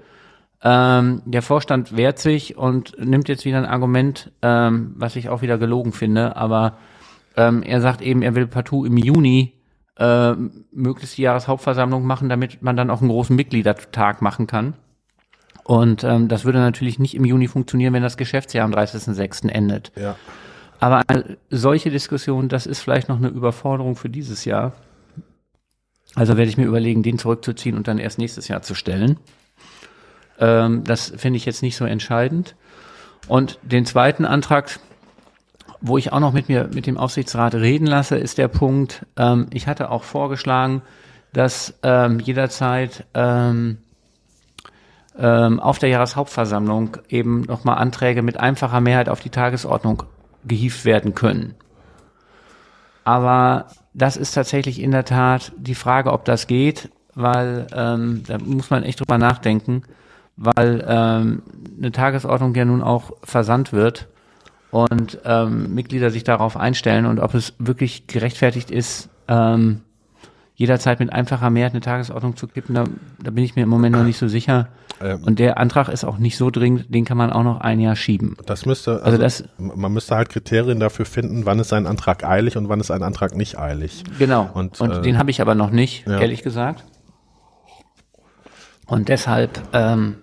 [0.62, 5.42] Ähm, der Vorstand wehrt sich und nimmt jetzt wieder ein Argument, ähm, was ich auch
[5.42, 6.76] wieder gelogen finde, aber
[7.36, 9.52] ähm, er sagt eben, er will partout im Juni
[9.98, 10.32] äh,
[10.72, 14.74] möglichst die Jahreshauptversammlung machen, damit man dann auch einen großen Mitgliedertag machen kann.
[15.66, 19.48] Und ähm, das würde natürlich nicht im Juni funktionieren, wenn das Geschäftsjahr am 30.06.
[19.48, 19.90] endet.
[19.96, 20.14] Ja.
[20.78, 24.74] Aber eine solche Diskussion, das ist vielleicht noch eine Überforderung für dieses Jahr.
[26.14, 29.18] Also werde ich mir überlegen, den zurückzuziehen und dann erst nächstes Jahr zu stellen.
[30.38, 32.54] Ähm, das finde ich jetzt nicht so entscheidend.
[33.26, 34.78] Und den zweiten Antrag,
[35.80, 39.48] wo ich auch noch mit mir, mit dem Aufsichtsrat reden lasse, ist der Punkt, ähm,
[39.52, 40.82] ich hatte auch vorgeschlagen,
[41.32, 43.78] dass ähm, jederzeit ähm,
[45.18, 50.02] ähm, auf der Jahreshauptversammlung eben nochmal Anträge mit einfacher Mehrheit auf die Tagesordnung
[50.44, 51.54] gehievt werden können.
[53.04, 58.38] Aber das ist tatsächlich in der Tat die Frage, ob das geht, weil ähm, da
[58.38, 59.82] muss man echt drüber nachdenken,
[60.36, 61.42] weil ähm,
[61.78, 64.08] eine Tagesordnung ja nun auch versandt wird
[64.70, 69.80] und ähm, Mitglieder sich darauf einstellen und ob es wirklich gerechtfertigt ist, ähm,
[70.56, 72.84] jederzeit mit einfacher Mehrheit eine Tagesordnung zu kippen, da,
[73.22, 74.68] da bin ich mir im Moment noch nicht so sicher.
[75.02, 75.22] Ähm.
[75.24, 77.94] Und der Antrag ist auch nicht so dringend, den kann man auch noch ein Jahr
[77.94, 78.36] schieben.
[78.46, 82.24] Das müsste, also, Also das- man müsste halt Kriterien dafür finden, wann ist ein Antrag
[82.24, 84.02] eilig und wann ist ein Antrag nicht eilig.
[84.18, 84.48] Genau.
[84.54, 86.18] Und, Und, äh, den habe ich aber noch nicht, ja.
[86.20, 86.84] ehrlich gesagt.
[88.86, 90.16] Und deshalb, ähm,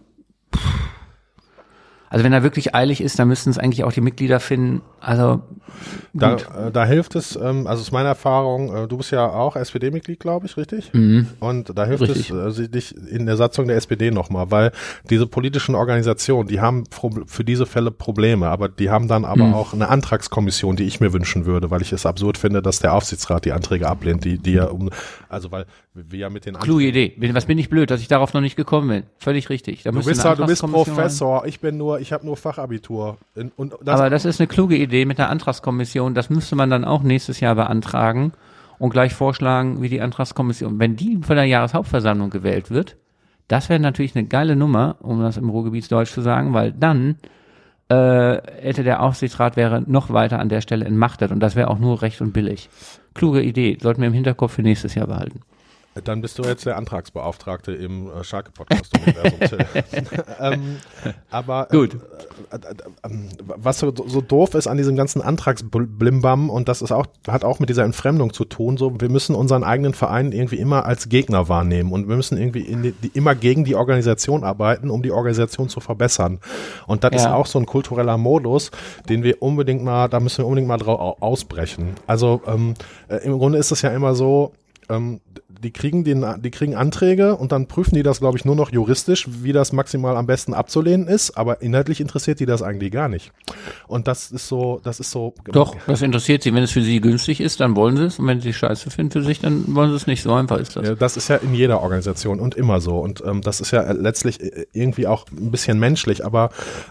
[2.14, 4.82] also wenn er wirklich eilig ist, dann müssten es eigentlich auch die Mitglieder finden.
[5.02, 5.42] Also
[6.14, 9.56] Da, äh, da hilft es, ähm, also aus meiner Erfahrung, äh, du bist ja auch
[9.56, 10.92] SPD-Mitglied, glaube ich, richtig?
[11.40, 12.30] Und da hilft Richtig.
[12.30, 14.72] es äh, dich in der Satzung der SPD nochmal, weil
[15.10, 16.84] diese politischen Organisationen, die haben
[17.26, 19.54] für diese Fälle Probleme, aber die haben dann aber Mhm.
[19.56, 22.94] auch eine Antragskommission, die ich mir wünschen würde, weil ich es absurd finde, dass der
[22.94, 24.92] Aufsichtsrat die Anträge ablehnt, die, die ja um,
[25.30, 27.14] also weil wir ja mit den kluge Idee.
[27.34, 29.04] Was bin ich blöd, dass ich darauf noch nicht gekommen bin.
[29.18, 29.84] Völlig richtig.
[29.84, 30.64] Da Du bist, ja, du bist.
[30.64, 33.18] Professor, ich bin nur, ich habe nur Fachabitur.
[33.56, 36.14] Und das, Aber das ist eine kluge Idee mit der Antragskommission.
[36.14, 38.34] Das müsste man dann auch nächstes Jahr beantragen
[38.78, 42.98] und gleich vorschlagen, wie die Antragskommission, wenn die von der Jahreshauptversammlung gewählt wird,
[43.48, 47.18] das wäre natürlich eine geile Nummer, um das im Ruhrgebietsdeutsch zu sagen, weil dann
[47.90, 51.80] äh, hätte der Aufsichtsrat wäre noch weiter an der Stelle entmachtet und das wäre auch
[51.80, 52.70] nur recht und billig.
[53.14, 55.42] Kluge Idee, sollten wir im Hinterkopf für nächstes Jahr behalten.
[56.04, 59.40] Dann bist du jetzt der Antragsbeauftragte im äh, Schalke-Podcast-Universum.
[59.40, 59.66] Till.
[60.40, 60.78] ähm,
[61.30, 61.94] aber äh, Gut.
[62.52, 63.18] Äh, äh, äh, äh,
[63.56, 67.60] was so, so doof ist an diesem ganzen Antragsblimbam und das ist auch hat auch
[67.60, 68.78] mit dieser Entfremdung zu tun.
[68.78, 72.64] So, wir müssen unseren eigenen Verein irgendwie immer als Gegner wahrnehmen und wir müssen irgendwie
[72.64, 76.40] die, die, immer gegen die Organisation arbeiten, um die Organisation zu verbessern.
[76.88, 77.36] Und das ist Ja.
[77.36, 78.72] auch so ein kultureller Modus,
[79.10, 81.96] den wir unbedingt mal, da müssen wir unbedingt mal drauf au- ausbrechen.
[82.08, 82.74] Also ähm,
[83.10, 84.54] äh, im Grunde ist es ja immer so.
[84.90, 85.22] Ähm,
[85.64, 88.72] die kriegen den, die kriegen Anträge und dann prüfen die das, glaube ich, nur noch
[88.72, 93.08] juristisch, wie das maximal am besten abzulehnen ist, aber inhaltlich interessiert die das eigentlich gar
[93.08, 93.32] nicht.
[93.88, 95.34] Und das ist so, das ist so.
[95.46, 96.54] Doch, das interessiert sie.
[96.54, 98.20] Wenn es für sie günstig ist, dann wollen sie es.
[98.20, 100.22] Und wenn sie scheiße finden für sich, dann wollen sie es nicht.
[100.22, 100.88] So einfach ist das.
[100.88, 103.00] Ja, das ist ja in jeder Organisation und immer so.
[103.00, 106.50] Und ähm, das ist ja letztlich äh, irgendwie auch ein bisschen menschlich, aber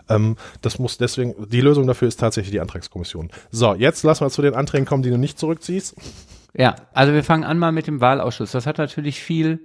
[0.08, 3.30] ähm, das muss deswegen, die Lösung dafür ist tatsächlich die Antragskommission.
[3.50, 5.94] So, jetzt lass mal zu den Anträgen kommen, die du nicht zurückziehst.
[6.54, 8.52] Ja, also wir fangen an mal mit dem Wahlausschuss.
[8.52, 9.60] Das hat natürlich viel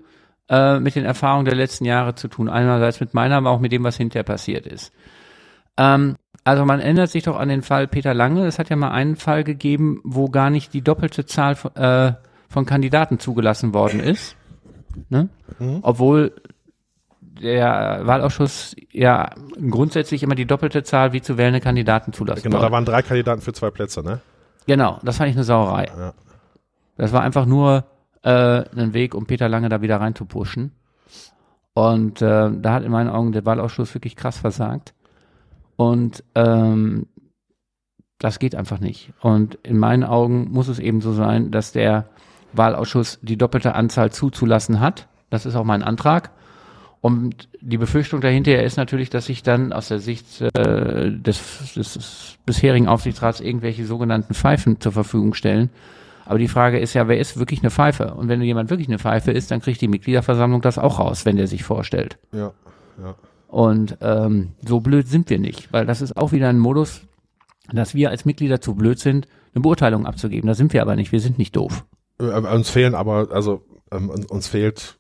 [0.50, 2.50] äh, mit den Erfahrungen der letzten Jahre zu tun.
[2.50, 4.94] Einerseits mit meiner, aber auch mit dem, was hinterher passiert ist.
[5.78, 8.46] Ähm, also man erinnert sich doch an den Fall Peter Lange.
[8.46, 12.14] Es hat ja mal einen Fall gegeben, wo gar nicht die doppelte Zahl von, äh,
[12.48, 14.38] von Kandidaten zugelassen worden ist.
[15.10, 15.30] Ne?
[15.82, 16.34] Obwohl
[17.20, 19.30] der Wahlausschuss ja
[19.70, 23.42] grundsätzlich immer die doppelte Zahl wie zu wählende Kandidaten zulassen Genau, da waren drei Kandidaten
[23.42, 24.22] für zwei Plätze, ne?
[24.66, 25.86] Genau, das fand ich eine Sauerei.
[25.98, 26.14] Ja.
[26.98, 27.86] Das war einfach nur
[28.24, 30.72] äh, ein Weg, um Peter Lange da wieder rein zu pushen.
[31.74, 34.94] Und äh, da hat in meinen Augen der Wahlausschuss wirklich krass versagt.
[35.76, 37.06] Und ähm,
[38.18, 39.14] das geht einfach nicht.
[39.22, 42.06] Und in meinen Augen muss es eben so sein, dass der
[42.54, 45.08] Wahlausschuss die doppelte Anzahl zuzulassen hat.
[45.30, 46.32] Das ist auch mein Antrag.
[47.00, 52.38] Und die Befürchtung dahinter ist natürlich, dass sich dann aus der Sicht äh, des, des
[52.46, 55.70] bisherigen Aufsichtsrats irgendwelche sogenannten Pfeifen zur Verfügung stellen.
[56.28, 58.14] Aber die Frage ist ja, wer ist wirklich eine Pfeife?
[58.14, 61.38] Und wenn jemand wirklich eine Pfeife ist, dann kriegt die Mitgliederversammlung das auch raus, wenn
[61.38, 62.20] der sich vorstellt.
[62.34, 62.52] Ja,
[63.02, 63.16] ja.
[63.48, 67.02] Und ähm, so blöd sind wir nicht, weil das ist auch wieder ein Modus,
[67.72, 70.48] dass wir als Mitglieder zu blöd sind, eine Beurteilung abzugeben.
[70.48, 71.12] Da sind wir aber nicht.
[71.14, 71.86] Wir sind nicht doof.
[72.20, 75.00] Äh, Uns fehlen aber, also ähm, uns fehlt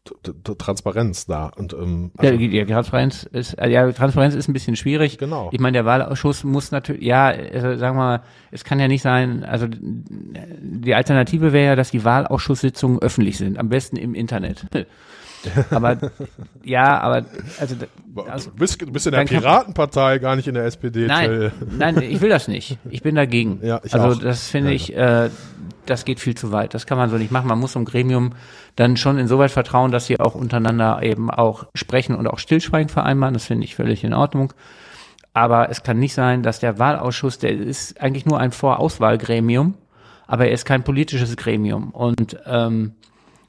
[0.58, 1.47] Transparenz da.
[1.56, 5.17] Und, ähm, also ja, die, Transparenz ist, äh, ja, Transparenz ist ein bisschen schwierig.
[5.17, 5.50] Genau.
[5.52, 9.02] Ich meine, der Wahlausschuss muss natürlich, ja, also sagen wir mal, es kann ja nicht
[9.02, 14.65] sein, also die Alternative wäre ja, dass die Wahlausschusssitzungen öffentlich sind, am besten im Internet.
[15.69, 15.97] aber
[16.63, 17.26] ja, aber
[17.60, 17.76] also,
[18.30, 21.08] also du, bist, du bist in der Piratenpartei, gar nicht in der SPD.
[21.08, 22.78] Nein, nein, ich will das nicht.
[22.89, 23.60] Ich bin dagegen.
[23.63, 24.21] Ja, ich also auch.
[24.21, 25.30] das finde ja, ich, äh,
[25.89, 26.73] das geht viel zu weit.
[26.73, 27.47] Das kann man so nicht machen.
[27.47, 28.34] Man muss so ein Gremium
[28.76, 33.34] dann schon insoweit vertrauen, dass sie auch untereinander eben auch sprechen und auch Stillschweigen vereinbaren.
[33.34, 34.54] Das finde ich völlig in Ordnung.
[35.34, 39.76] Aber es kann nicht sein, dass der Wahlausschuss, der ist eigentlich nur ein Vorauswahlgremium,
[40.26, 41.91] aber er ist kein politisches Gremium.
[41.91, 42.93] Und ähm,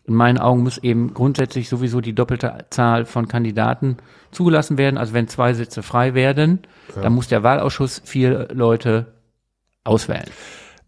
[0.09, 3.99] in meinen Augen muss eben grundsätzlich sowieso die doppelte Zahl von Kandidaten
[4.31, 4.99] zugelassen werden.
[4.99, 6.61] Also wenn zwei Sitze frei werden,
[6.95, 7.03] ja.
[7.03, 9.13] dann muss der Wahlausschuss vier Leute
[9.85, 10.29] auswählen.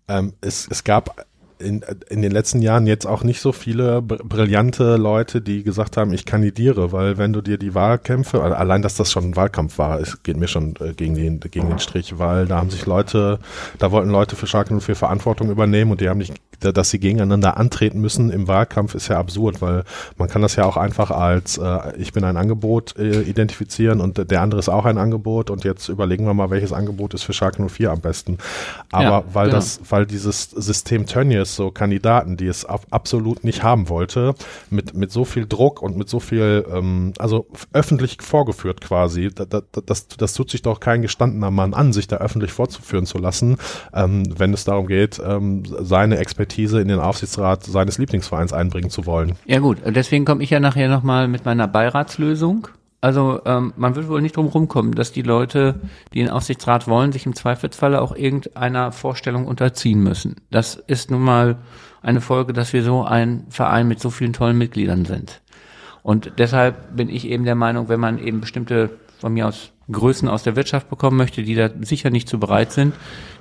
[0.09, 1.27] Ähm, es, es gab
[1.61, 6.13] in, in den letzten Jahren jetzt auch nicht so viele brillante Leute, die gesagt haben,
[6.13, 10.01] ich kandidiere, weil wenn du dir die Wahlkämpfe, allein dass das schon ein Wahlkampf war,
[10.01, 13.39] es geht mir schon äh, gegen den, gegen den Strich, weil da haben sich Leute,
[13.79, 16.99] da wollten Leute für Schalke und für Verantwortung übernehmen und die haben nicht, dass sie
[16.99, 19.85] gegeneinander antreten müssen im Wahlkampf ist ja absurd, weil
[20.19, 24.31] man kann das ja auch einfach als äh, ich bin ein Angebot äh, identifizieren und
[24.31, 27.33] der andere ist auch ein Angebot und jetzt überlegen wir mal, welches Angebot ist für
[27.33, 28.39] Schalke 04 am besten.
[28.93, 29.57] Aber ja, weil genau.
[29.57, 34.35] das, weil dieses System Tönnies es so Kandidaten, die es ab, absolut nicht haben wollte,
[34.71, 39.31] mit, mit so viel Druck und mit so viel, ähm, also öffentlich vorgeführt quasi.
[39.35, 43.07] Da, da, das, das tut sich doch kein gestandener Mann an, sich da öffentlich vorzuführen
[43.07, 43.57] zu lassen,
[43.93, 49.07] ähm, wenn es darum geht, ähm, seine Expertise in den Aufsichtsrat seines Lieblingsvereins einbringen zu
[49.07, 49.37] wollen.
[49.47, 52.69] Ja gut, deswegen komme ich ja nachher nochmal mit meiner Beiratslösung.
[53.01, 55.81] Also ähm, man wird wohl nicht drum rumkommen, dass die Leute,
[56.13, 60.37] die den Aufsichtsrat wollen, sich im Zweifelsfalle auch irgendeiner Vorstellung unterziehen müssen.
[60.51, 61.57] Das ist nun mal
[62.03, 65.41] eine Folge, dass wir so ein Verein mit so vielen tollen Mitgliedern sind.
[66.03, 70.29] Und deshalb bin ich eben der Meinung, wenn man eben bestimmte von mir aus Größen
[70.29, 72.95] aus der Wirtschaft bekommen möchte, die da sicher nicht zu bereit sind.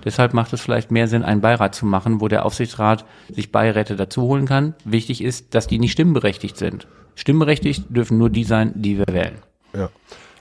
[0.03, 3.95] Deshalb macht es vielleicht mehr Sinn, einen Beirat zu machen, wo der Aufsichtsrat sich Beiräte
[3.95, 4.73] dazu holen kann.
[4.83, 6.87] Wichtig ist, dass die nicht stimmberechtigt sind.
[7.19, 9.39] Stimmberechtigt dürfen nur die sein, die wir wählen.
[9.73, 9.89] Ja.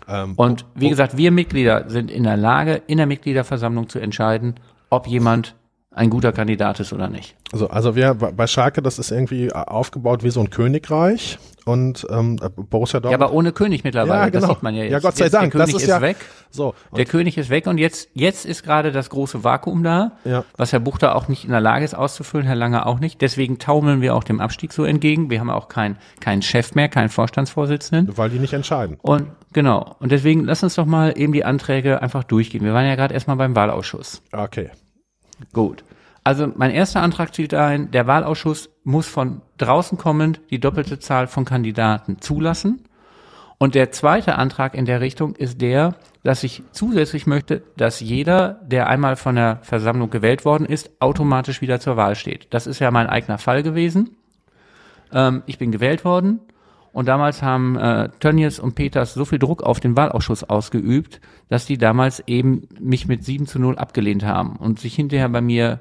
[0.07, 4.55] Ähm, und wie gesagt, wir Mitglieder sind in der Lage, in der Mitgliederversammlung zu entscheiden,
[4.89, 5.57] ob jemand
[5.99, 7.35] ein guter Kandidat ist oder nicht.
[7.53, 12.37] Also, also wir bei Schalke, das ist irgendwie aufgebaut wie so ein Königreich und ähm,
[12.71, 13.21] Borussia Dortmund.
[13.21, 14.21] Ja, aber ohne König mittlerweile.
[14.21, 14.47] Ja, genau.
[14.47, 14.93] Das sieht man ja jetzt.
[14.93, 15.53] Ja, Gott sei jetzt, Dank.
[15.53, 16.17] Der König das ist, ist ja, weg.
[16.51, 16.75] So.
[16.97, 20.45] Der König ist weg und jetzt jetzt ist gerade das große Vakuum da, ja.
[20.57, 23.21] was Herr Buchter auch nicht in der Lage ist auszufüllen, Herr Lange auch nicht.
[23.21, 25.31] Deswegen taumeln wir auch dem Abstieg so entgegen.
[25.31, 28.17] Wir haben auch keinen keinen Chef mehr, keinen Vorstandsvorsitzenden.
[28.17, 28.99] Weil die nicht entscheiden.
[29.03, 29.97] Und genau.
[29.99, 32.65] Und deswegen lass uns doch mal eben die Anträge einfach durchgehen.
[32.65, 34.23] Wir waren ja gerade erstmal beim Wahlausschuss.
[34.33, 34.71] Okay.
[35.53, 35.85] Gut.
[36.25, 41.27] Also mein erster Antrag zielt ein, der Wahlausschuss muss von draußen kommend die doppelte Zahl
[41.27, 42.85] von Kandidaten zulassen.
[43.57, 48.61] Und der zweite Antrag in der Richtung ist der, dass ich zusätzlich möchte, dass jeder,
[48.63, 52.47] der einmal von der Versammlung gewählt worden ist, automatisch wieder zur Wahl steht.
[52.51, 54.17] Das ist ja mein eigener Fall gewesen.
[55.13, 56.41] Ähm, ich bin gewählt worden
[56.99, 61.65] und damals haben äh, Tönnies und Peters so viel Druck auf den Wahlausschuss ausgeübt, dass
[61.65, 65.79] die damals eben mich mit 7 zu 0 abgelehnt haben und sich hinterher bei mir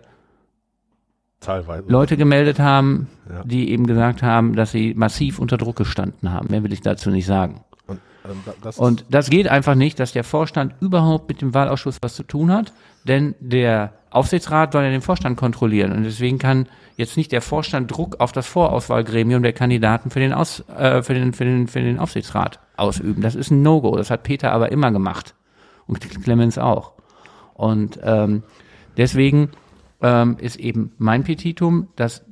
[1.40, 1.90] Teilweise.
[1.90, 3.44] Leute gemeldet haben, ja.
[3.44, 6.52] die eben gesagt haben, dass sie massiv unter Druck gestanden haben.
[6.52, 7.62] Mehr will ich dazu nicht sagen.
[7.88, 11.98] Und, ähm, das, und das geht einfach nicht, dass der Vorstand überhaupt mit dem Wahlausschuss
[12.00, 12.74] was zu tun hat,
[13.08, 17.92] denn der Aufsichtsrat soll ja den Vorstand kontrollieren und deswegen kann jetzt nicht der Vorstand
[17.92, 21.80] Druck auf das Vorauswahlgremium der Kandidaten für den, Aus, äh, für den, für den, für
[21.80, 23.22] den Aufsichtsrat ausüben.
[23.22, 23.96] Das ist ein No-Go.
[23.96, 25.36] Das hat Peter aber immer gemacht
[25.86, 26.94] und Clemens auch.
[27.54, 28.44] Und ähm,
[28.98, 29.52] deswegen
[30.02, 32.24] ähm, ist eben mein Petitum, dass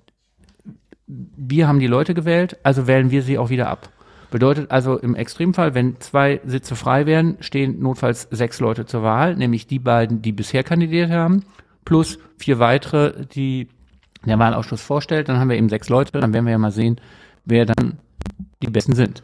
[1.07, 3.89] wir haben die Leute gewählt, also wählen wir sie auch wieder ab.
[4.35, 9.37] Bedeutet also im Extremfall, wenn zwei Sitze frei wären, stehen notfalls sechs Leute zur Wahl,
[9.37, 11.45] nämlich die beiden, die bisher kandidiert haben,
[11.85, 13.69] plus vier weitere, die
[14.25, 15.29] der Wahlausschuss vorstellt.
[15.29, 16.99] Dann haben wir eben sechs Leute, dann werden wir ja mal sehen,
[17.45, 17.99] wer dann
[18.61, 19.23] die Besten sind.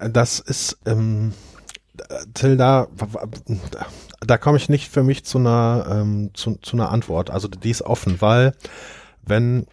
[0.00, 1.32] Das ist, ähm,
[2.34, 2.88] Till, da,
[4.26, 7.30] da komme ich nicht für mich zu einer, ähm, zu, zu einer Antwort.
[7.30, 8.52] Also die ist offen, weil
[9.24, 9.68] wenn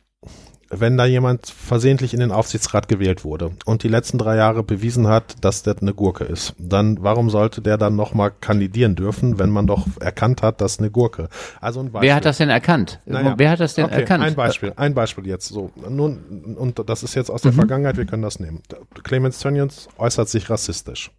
[0.70, 5.08] wenn da jemand versehentlich in den Aufsichtsrat gewählt wurde und die letzten drei Jahre bewiesen
[5.08, 9.50] hat, dass der eine Gurke ist, dann warum sollte der dann nochmal kandidieren dürfen, wenn
[9.50, 11.30] man doch erkannt hat, dass eine Gurke?
[11.62, 12.08] Also ein Beispiel.
[12.08, 13.00] Wer hat das denn erkannt?
[13.06, 14.24] Naja, Wer hat das denn okay, erkannt?
[14.24, 15.72] Ein Beispiel, ein Beispiel jetzt so.
[15.90, 17.58] Nun, und das ist jetzt aus der mhm.
[17.58, 18.62] Vergangenheit, wir können das nehmen.
[19.04, 21.12] Clemens Tönnies äußert sich rassistisch.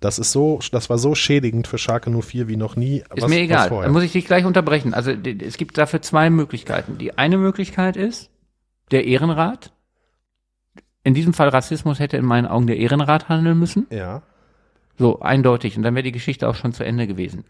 [0.00, 2.98] Das ist so, das war so schädigend für Schalke 04 wie noch nie.
[2.98, 3.68] Ist was, mir egal.
[3.68, 4.94] Dann muss ich dich gleich unterbrechen.
[4.94, 6.98] Also es gibt dafür zwei Möglichkeiten.
[6.98, 8.31] Die eine Möglichkeit ist,
[8.92, 9.72] der Ehrenrat
[11.04, 13.86] in diesem Fall Rassismus hätte in meinen Augen der Ehrenrat handeln müssen.
[13.90, 14.22] Ja.
[14.98, 15.76] So, eindeutig.
[15.76, 17.44] Und dann wäre die Geschichte auch schon zu Ende gewesen.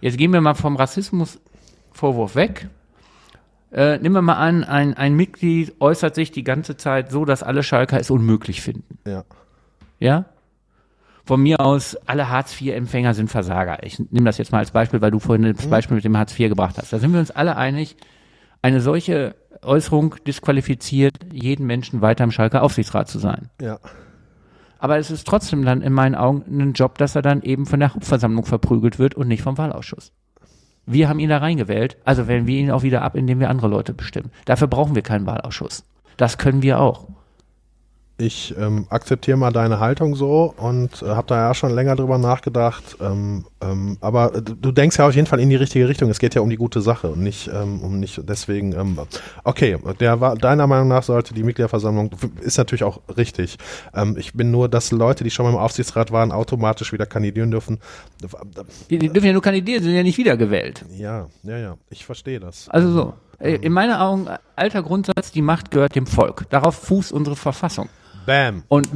[0.00, 2.68] Jetzt gehen wir mal vom Rassismusvorwurf weg.
[3.72, 7.42] Äh, nehmen wir mal an, ein, ein Mitglied äußert sich die ganze Zeit so, dass
[7.42, 8.98] alle Schalker es unmöglich finden.
[9.06, 9.24] Ja.
[9.98, 10.26] Ja?
[11.24, 13.82] Von mir aus, alle Hartz-IV-Empfänger sind Versager.
[13.82, 16.38] Ich nehme das jetzt mal als Beispiel, weil du vorhin das Beispiel mit dem Hartz
[16.38, 16.92] IV gebracht hast.
[16.92, 17.96] Da sind wir uns alle einig,
[18.62, 23.50] eine solche Äußerung disqualifiziert jeden Menschen weiter im Schalker Aufsichtsrat zu sein.
[23.60, 23.78] Ja.
[24.78, 27.80] Aber es ist trotzdem dann in meinen Augen ein Job, dass er dann eben von
[27.80, 30.12] der Hauptversammlung verprügelt wird und nicht vom Wahlausschuss.
[30.84, 33.68] Wir haben ihn da reingewählt, also wählen wir ihn auch wieder ab, indem wir andere
[33.68, 34.30] Leute bestimmen.
[34.44, 35.84] Dafür brauchen wir keinen Wahlausschuss.
[36.16, 37.08] Das können wir auch.
[38.18, 42.16] Ich ähm, akzeptiere mal deine Haltung so und äh, habe da ja schon länger drüber
[42.16, 42.96] nachgedacht.
[42.98, 46.08] Ähm, ähm, aber äh, du denkst ja auf jeden Fall in die richtige Richtung.
[46.08, 48.72] Es geht ja um die gute Sache und nicht ähm, um nicht deswegen.
[48.72, 48.98] Ähm,
[49.44, 53.58] okay, der war deiner Meinung nach sollte die Mitgliederversammlung ist natürlich auch richtig.
[53.94, 57.50] Ähm, ich bin nur, dass Leute, die schon mal im Aufsichtsrat waren, automatisch wieder kandidieren
[57.50, 57.80] dürfen.
[58.88, 60.86] Die, die dürfen ja nur kandidieren, sind ja nicht wiedergewählt.
[60.96, 61.76] Ja, ja, ja.
[61.90, 62.70] Ich verstehe das.
[62.70, 63.14] Also so.
[63.38, 66.48] Äh, In meinen Augen alter Grundsatz: Die Macht gehört dem Volk.
[66.48, 67.90] Darauf fußt unsere Verfassung.
[68.26, 68.62] Bam.
[68.68, 68.88] Und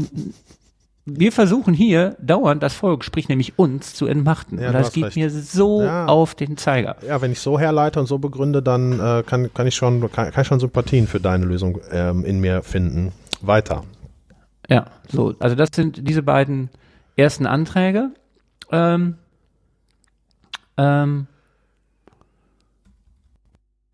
[1.06, 4.58] wir versuchen hier dauernd das Volk, sprich nämlich uns, zu entmachten.
[4.60, 5.16] Ja, und das geht recht.
[5.16, 6.06] mir so Ja.
[6.06, 6.96] auf den Zeiger.
[7.06, 10.30] Ja, wenn ich so herleite und so begründe, dann äh, kann, kann ich schon kann,
[10.30, 13.12] kann ich schon Sympathien für deine Lösung ähm, in mir finden.
[13.40, 13.84] Weiter.
[14.68, 15.34] Ja, so.
[15.40, 16.68] Also das sind diese beiden
[17.16, 18.10] ersten Anträge.
[18.70, 19.16] Ähm,
[20.76, 21.26] ähm,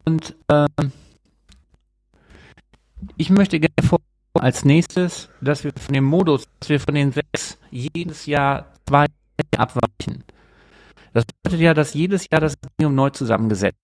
[0.04, 0.92] und ähm,
[3.16, 3.72] ich möchte gerne
[4.38, 9.06] als nächstes, dass wir von dem Modus, dass wir von den sechs jedes Jahr zwei
[9.56, 10.24] abweichen.
[11.12, 13.78] Das bedeutet ja, dass jedes Jahr das Gremium neu zusammengesetzt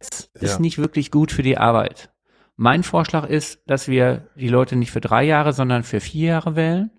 [0.00, 0.30] ist.
[0.34, 0.42] Ja.
[0.42, 2.10] Ist nicht wirklich gut für die Arbeit.
[2.56, 6.54] Mein Vorschlag ist, dass wir die Leute nicht für drei Jahre, sondern für vier Jahre
[6.54, 6.90] wählen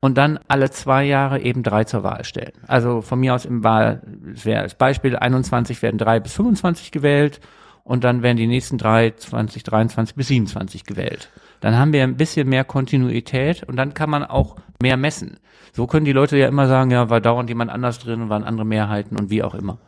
[0.00, 2.54] und dann alle zwei Jahre eben drei zur Wahl stellen.
[2.66, 4.02] Also von mir aus im Wahl,
[4.34, 7.40] es wäre als Beispiel 21 werden drei bis 25 gewählt
[7.84, 11.30] und dann werden die nächsten drei 20, 23 bis 27 gewählt.
[11.60, 15.38] Dann haben wir ein bisschen mehr Kontinuität und dann kann man auch mehr messen.
[15.72, 18.66] So können die Leute ja immer sagen, ja, war dauernd jemand anders drin, waren andere
[18.66, 19.78] Mehrheiten und wie auch immer.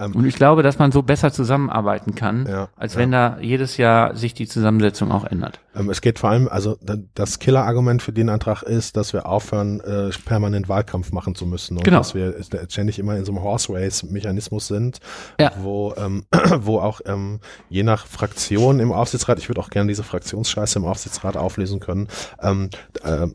[0.00, 3.00] Ähm, Und ich glaube, dass man so besser zusammenarbeiten kann, Ja, als ja.
[3.00, 5.60] wenn da jedes Jahr sich die Zusammensetzung auch ändert.
[5.76, 9.26] Ähm, es geht vor allem, also da- das Killer-Argument für den Antrag ist, dass wir
[9.26, 11.98] aufhören, äh, permanent Wahlkampf machen zu müssen und Genau.
[11.98, 12.34] dass wir
[12.68, 14.98] ständig immer in so einem Horse Race-Mechanismus sind,
[15.38, 15.52] Ja.
[15.60, 16.24] wo ähm,
[16.60, 20.84] wo auch ähm, je nach Fraktion im Aufsichtsrat, ich würde auch gerne diese Fraktionsscheiße im
[20.86, 22.08] Aufsichtsrat auflesen können,
[22.42, 22.70] ähm,
[23.04, 23.34] ähm,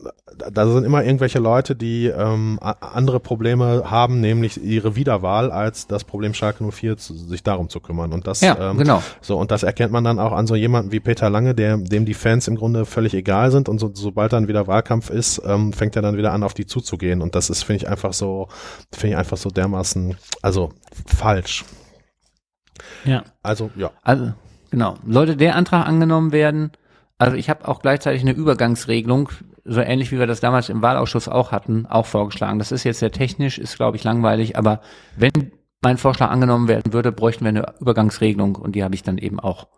[0.52, 6.04] da- sind immer irgendwelche Leute, die ähm, andere Probleme haben, nämlich ihre Wiederwahl, als das
[6.04, 8.12] Problem Schalke 04 zu, sich darum zu kümmern.
[8.12, 9.02] Und das Ja, ähm, genau.
[9.20, 12.04] so, und das erkennt man dann auch an so jemanden wie Peter Lange, der, dem
[12.04, 15.72] die Fans im Grunde völlig egal sind und so, sobald dann wieder Wahlkampf ist, ähm,
[15.72, 17.22] fängt er dann wieder an, auf die zuzugehen.
[17.22, 18.48] Und das ist, finde ich, einfach so,
[18.92, 20.72] finde ich einfach so dermaßen, also
[21.06, 21.64] falsch.
[23.04, 23.24] Ja.
[23.42, 23.90] Also, ja.
[24.02, 24.32] Also,
[24.70, 24.96] genau.
[25.06, 26.72] Sollte der Antrag angenommen werden,
[27.18, 29.30] also ich habe auch gleichzeitig eine Übergangsregelung,
[29.64, 32.58] so ähnlich wie wir das damals im Wahlausschuss auch hatten, auch vorgeschlagen.
[32.58, 34.80] Das ist jetzt sehr technisch, ist glaube ich langweilig, aber
[35.16, 35.50] wenn
[35.82, 39.38] mein Vorschlag angenommen werden würde, bräuchten wir eine Übergangsregelung und die habe ich dann eben
[39.40, 39.68] auch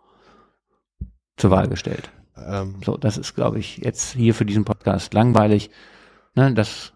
[1.37, 2.09] zur Wahl gestellt.
[2.37, 5.69] Ähm, So, das ist glaube ich jetzt hier für diesen Podcast langweilig.
[6.35, 6.93] Ne, das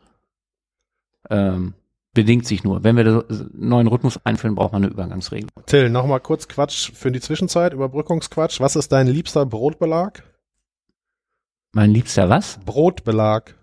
[1.30, 1.74] ähm,
[2.14, 2.84] bedingt sich nur.
[2.84, 5.50] Wenn wir so- neuen Rhythmus einführen, braucht man eine Übergangsregelung.
[5.66, 8.60] Till, nochmal kurz Quatsch für die Zwischenzeit, Überbrückungsquatsch.
[8.60, 10.24] Was ist dein liebster Brotbelag?
[11.74, 12.60] Mein liebster was?
[12.66, 13.56] Brotbelag.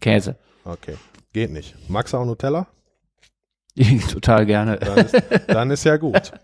[0.00, 0.36] Käse.
[0.64, 0.96] Okay.
[1.32, 1.74] Geht nicht.
[1.88, 2.66] Magst du auch Nutella?
[4.12, 4.76] Total gerne.
[4.78, 6.32] Dann ist, dann ist ja gut.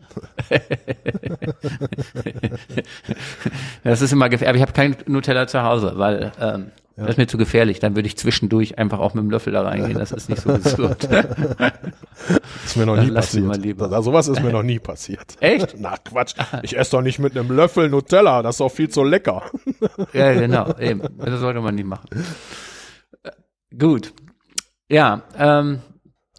[3.85, 4.49] Das ist immer gefährlich.
[4.49, 7.79] Aber ich habe kein Nutella zu Hause, weil ähm, das ist mir zu gefährlich.
[7.79, 9.99] Dann würde ich zwischendurch einfach auch mit dem Löffel da reingehen.
[9.99, 11.09] Das ist nicht so gesund.
[12.65, 13.81] Ist mir noch Dann nie passiert.
[13.81, 15.37] Also, sowas ist mir noch nie passiert.
[15.41, 15.77] Echt?
[15.79, 16.35] Na Quatsch.
[16.63, 18.43] Ich esse doch nicht mit einem Löffel Nutella.
[18.43, 19.43] Das ist doch viel zu lecker.
[20.13, 20.75] ja, genau.
[20.79, 21.03] Eben.
[21.19, 22.09] Das sollte man nicht machen.
[23.23, 23.31] Äh,
[23.79, 24.13] Gut.
[24.91, 25.81] Ja, ähm,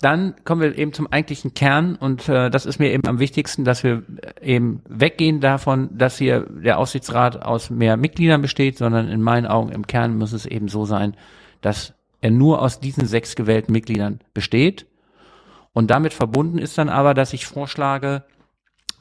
[0.01, 3.65] dann kommen wir eben zum eigentlichen Kern und äh, das ist mir eben am wichtigsten,
[3.65, 9.09] dass wir äh, eben weggehen davon, dass hier der Aufsichtsrat aus mehr Mitgliedern besteht, sondern
[9.09, 11.15] in meinen Augen im Kern muss es eben so sein,
[11.61, 14.85] dass er nur aus diesen sechs gewählten Mitgliedern besteht.
[15.73, 18.23] Und damit verbunden ist dann aber, dass ich vorschlage,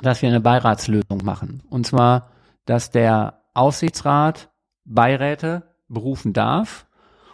[0.03, 1.63] dass wir eine Beiratslösung machen.
[1.71, 2.31] Und zwar,
[2.67, 4.51] dass der Aufsichtsrat
[4.85, 6.87] Beiräte berufen darf.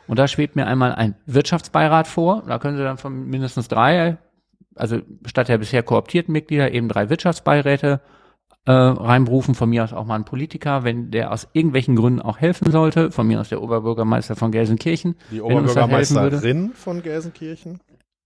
[0.06, 2.42] Und da schwebt mir einmal ein Wirtschaftsbeirat vor.
[2.46, 4.18] Da können Sie dann von mindestens drei,
[4.74, 8.00] also statt der bisher kooptierten Mitglieder eben drei Wirtschaftsbeiräte
[8.66, 12.38] äh, reinberufen, von mir aus auch mal ein Politiker, wenn der aus irgendwelchen Gründen auch
[12.38, 15.16] helfen sollte, von mir aus der Oberbürgermeister von Gelsenkirchen.
[15.30, 15.40] Die.
[15.40, 17.80] Oberbürgermeisterin von Gelsenkirchen?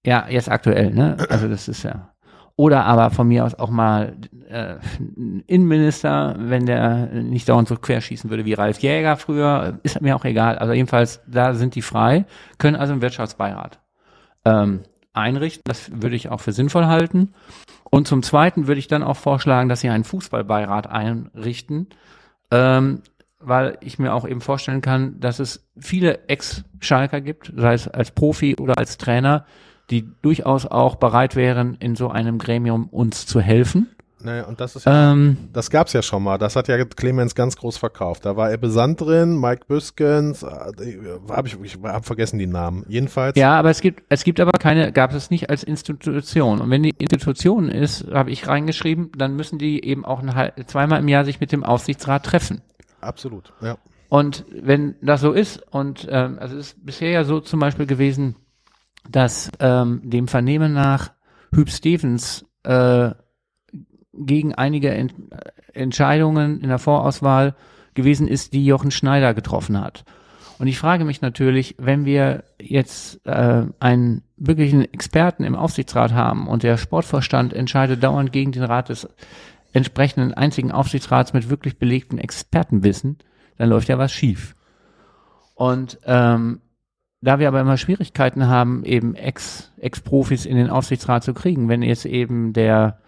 [0.07, 1.17] Ja, jetzt aktuell, ne?
[1.29, 2.11] Also das ist ja.
[2.59, 4.17] Oder aber von mir aus auch mal
[4.51, 4.75] äh,
[5.47, 10.25] Innenminister, wenn der nicht dauernd so querschießen würde wie Ralf Jäger früher, ist mir auch
[10.25, 10.59] egal.
[10.59, 12.25] Also jedenfalls, da sind die frei,
[12.59, 13.79] können also einen Wirtschaftsbeirat
[14.45, 14.81] ähm,
[15.13, 15.63] einrichten.
[15.67, 17.33] Das würde ich auch für sinnvoll halten.
[17.91, 21.91] Und zum Zweiten würde ich dann auch vorschlagen, dass sie einen Fußballbeirat einrichten,
[22.51, 23.03] ähm,
[23.39, 28.11] weil ich mir auch eben vorstellen kann, dass es viele Ex-Schalker gibt, sei es als
[28.11, 29.47] Profi oder als Trainer,
[29.91, 33.89] die durchaus auch bereit wären, in so einem Gremium uns zu helfen.
[34.21, 36.39] Naja, und das ist ja, Ähm, das gab's ja schon mal.
[36.39, 38.27] Das hat ja Clemens ganz groß verkauft.
[38.27, 40.47] Da war Ebbe Sand drin, Mike Büskens, äh,
[41.29, 42.85] habe ich, ich hab vergessen die Namen.
[42.89, 43.37] Jedenfalls.
[43.39, 46.61] ja, aber es gibt, es gibt aber keine, gab es nicht als Institution.
[46.61, 50.99] Und wenn die Institution ist, habe ich reingeschrieben, dann müssen die eben auch ein, zweimal
[50.99, 52.61] im Jahr sich mit dem Aufsichtsrat treffen.
[53.01, 53.53] Absolut.
[53.61, 53.79] Ja.
[54.09, 57.87] Und wenn das so ist, und ähm, also es ist bisher ja so zum Beispiel
[57.87, 58.35] gewesen,
[59.09, 61.13] dass ähm, dem Vernehmen nach
[61.53, 63.11] Hüb Stevens äh,
[64.13, 65.15] gegen einige Ent
[65.73, 67.55] Entscheidungen in der Vorauswahl
[67.95, 70.05] gewesen ist, die Jochen Schneider getroffen hat.
[70.59, 76.49] Und ich frage mich natürlich, wenn wir jetzt äh, einen wirklichen Experten im Aufsichtsrat haben
[76.49, 79.09] und der Sportvorstand entscheidet dauernd gegen den Rat des
[79.73, 83.19] entsprechenden einzigen Aufsichtsrats mit wirklich belegtem Expertenwissen,
[83.57, 84.57] dann läuft ja was schief.
[85.55, 86.61] Und ähm,
[87.21, 91.83] da wir aber immer Schwierigkeiten haben, eben Ex- Ex-Profis in den Aufsichtsrat zu kriegen, wenn
[91.83, 92.99] jetzt eben der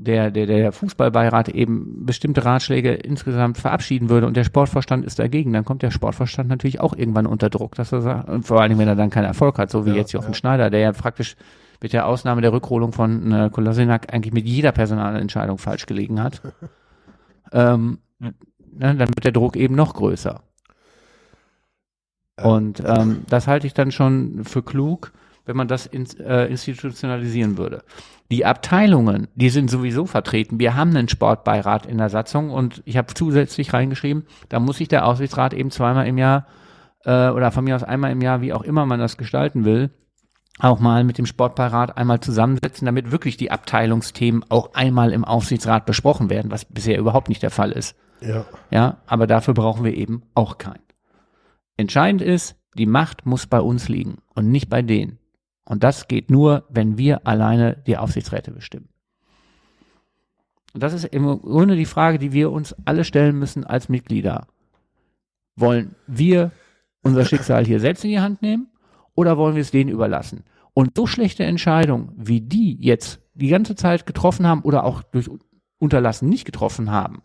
[0.00, 5.52] der, der, der Fußballbeirat eben bestimmte Ratschläge insgesamt verabschieden würde und der Sportvorstand ist dagegen,
[5.52, 8.70] dann kommt der Sportvorstand natürlich auch irgendwann unter Druck, dass er sagt, und vor allen
[8.70, 10.34] Dingen, wenn er dann keinen Erfolg hat, so wie Ja, jetzt Jochen ja.
[10.34, 11.34] Schneider, der ja praktisch
[11.82, 16.42] mit der Ausnahme der Rückholung von äh, Kolasinac eigentlich mit jeder Personalentscheidung falsch gelegen hat,
[17.52, 18.34] ähm, ne,
[18.70, 20.42] dann wird der Druck eben noch größer.
[22.42, 25.12] Und ähm, das halte ich dann schon für klug,
[25.46, 27.82] wenn man das ins, äh, institutionalisieren würde.
[28.30, 30.60] Die Abteilungen, die sind sowieso vertreten.
[30.60, 34.88] Wir haben einen Sportbeirat in der Satzung und ich habe zusätzlich reingeschrieben, da muss sich
[34.88, 36.46] der Aufsichtsrat eben zweimal im Jahr
[37.04, 39.90] äh, oder von mir aus einmal im Jahr, wie auch immer man das gestalten will,
[40.58, 45.86] auch mal mit dem Sportbeirat einmal zusammensetzen, damit wirklich die Abteilungsthemen auch einmal im Aufsichtsrat
[45.86, 47.96] besprochen werden, was bisher überhaupt nicht der Fall ist.
[48.20, 48.44] Ja.
[48.70, 50.87] Ja, aber dafür brauchen wir eben auch keinen.
[51.78, 55.18] Entscheidend ist, die Macht muss bei uns liegen und nicht bei denen.
[55.64, 58.88] Und das geht nur, wenn wir alleine die Aufsichtsräte bestimmen.
[60.74, 64.48] Und das ist im Grunde die Frage, die wir uns alle stellen müssen als Mitglieder.
[65.56, 66.50] Wollen wir
[67.02, 68.68] unser Schicksal hier selbst in die Hand nehmen
[69.14, 70.44] oder wollen wir es denen überlassen?
[70.74, 75.30] Und so schlechte Entscheidungen, wie die jetzt die ganze Zeit getroffen haben oder auch durch
[75.78, 77.22] Unterlassen nicht getroffen haben,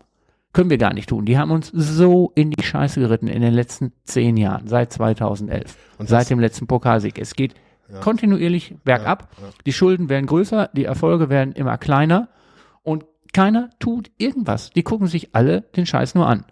[0.54, 1.26] können wir gar nicht tun.
[1.26, 5.78] Die haben uns so in die Scheiße geritten in den letzten zehn Jahren, seit 2011,
[5.98, 7.20] Und seit dem letzten Pokalsieg.
[7.20, 7.56] Es geht
[8.02, 9.30] kontinuierlich bergab.
[9.38, 9.54] Ja, ja.
[9.66, 12.30] Die Schulden werden größer, die Erfolge werden immer kleiner
[12.82, 14.70] und keiner tut irgendwas.
[14.70, 16.46] Die gucken sich alle den Scheiß nur an.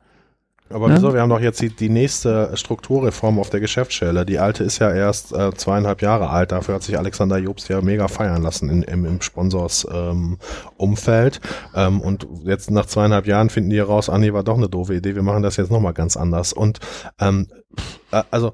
[0.73, 0.95] Aber Ne?
[0.95, 1.13] wieso?
[1.13, 4.25] Wir haben doch jetzt die, die nächste Strukturreform auf der Geschäftsstelle.
[4.25, 6.51] Die alte ist ja erst äh, zweieinhalb Jahre alt.
[6.51, 11.41] Dafür hat sich Alexander Jobst ja mega feiern lassen in, im, im Sponsors-Umfeld.
[11.75, 14.69] Ähm, ähm, und jetzt nach zweieinhalb Jahren finden die heraus, ah nee, war doch eine
[14.69, 15.15] doofe Idee.
[15.15, 16.53] Wir machen das jetzt nochmal ganz anders.
[16.53, 16.79] Und
[17.19, 17.47] ähm,
[18.11, 18.53] äh, also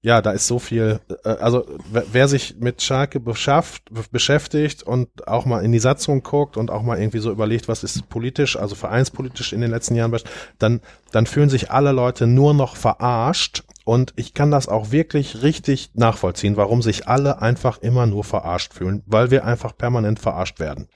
[0.00, 3.82] ja, da ist so viel, äh, also wer, wer sich mit Schalke beschafft,
[4.12, 7.82] beschäftigt und auch mal in die Satzung guckt und auch mal irgendwie so überlegt, was
[7.82, 10.16] ist politisch, also vereinspolitisch in den letzten Jahren,
[10.58, 10.80] dann,
[11.10, 15.90] dann fühlen sich alle Leute nur noch verarscht und ich kann das auch wirklich richtig
[15.94, 20.88] nachvollziehen, warum sich alle einfach immer nur verarscht fühlen, weil wir einfach permanent verarscht werden.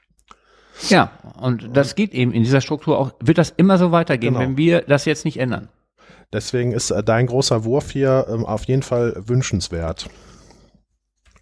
[0.89, 4.45] Ja, und das geht eben in dieser Struktur auch, wird das immer so weitergehen, Genau.
[4.45, 5.69] wenn wir das jetzt nicht ändern.
[6.33, 10.09] Deswegen ist äh, dein großer Wurf hier ähm, auf jeden Fall wünschenswert.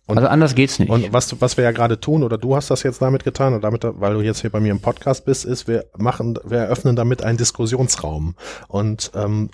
[0.06, 0.90] Und- also anders geht's nicht.
[0.90, 3.62] Und was, was wir ja gerade tun, oder du hast das jetzt damit getan, und
[3.62, 6.96] damit, weil du jetzt hier bei mir im Podcast bist, ist, wir machen, wir eröffnen
[6.96, 8.34] damit einen Diskussionsraum
[8.66, 9.50] und, ähm,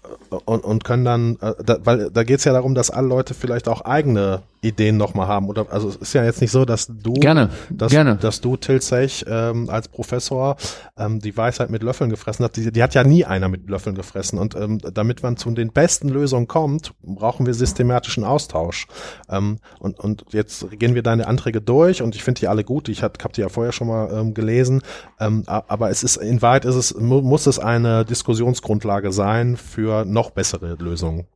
[0.47, 3.69] und, und können dann, äh, da, weil da geht's ja darum, dass alle Leute vielleicht
[3.69, 5.49] auch eigene Ideen nochmal haben.
[5.49, 8.17] Oder also es ist ja jetzt nicht so, dass du Gerne, dass, gerne.
[8.17, 10.57] dass du Till Sech ähm, als Professor
[10.99, 12.57] ähm, die Weisheit mit Löffeln gefressen hat.
[12.57, 14.39] Die, die hat ja nie einer mit Löffeln gefressen.
[14.39, 18.87] Und ähm, damit man zu den besten Lösungen kommt, brauchen wir systematischen Austausch.
[19.29, 22.89] Ähm, und, und jetzt gehen wir deine Anträge durch und ich finde die alle gut.
[22.89, 24.83] Ich habe die ja vorher schon mal ähm, gelesen.
[25.21, 30.05] Ähm, aber es ist in Wahrheit ist es mu muss es eine Diskussionsgrundlage sein für
[30.05, 31.27] noch bessere Lösungen.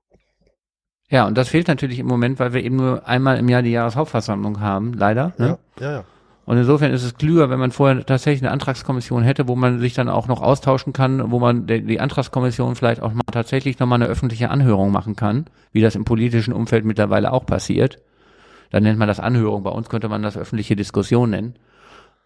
[1.10, 3.72] Ja, und das fehlt natürlich im Moment, weil wir eben nur einmal im Jahr die
[3.72, 5.32] Jahreshauptversammlung haben, leider.
[5.38, 5.58] Ne?
[5.78, 6.04] Ja, ja, ja.
[6.46, 9.94] Und insofern ist es klüger, wenn man vorher tatsächlich eine Antragskommission hätte, wo man sich
[9.94, 14.02] dann auch noch austauschen kann, wo man die, die Antragskommission vielleicht auch mal tatsächlich nochmal
[14.02, 17.98] eine öffentliche Anhörung machen kann, wie das im politischen Umfeld mittlerweile auch passiert.
[18.70, 21.54] Dann nennt man das Anhörung, bei uns könnte man das öffentliche Diskussion nennen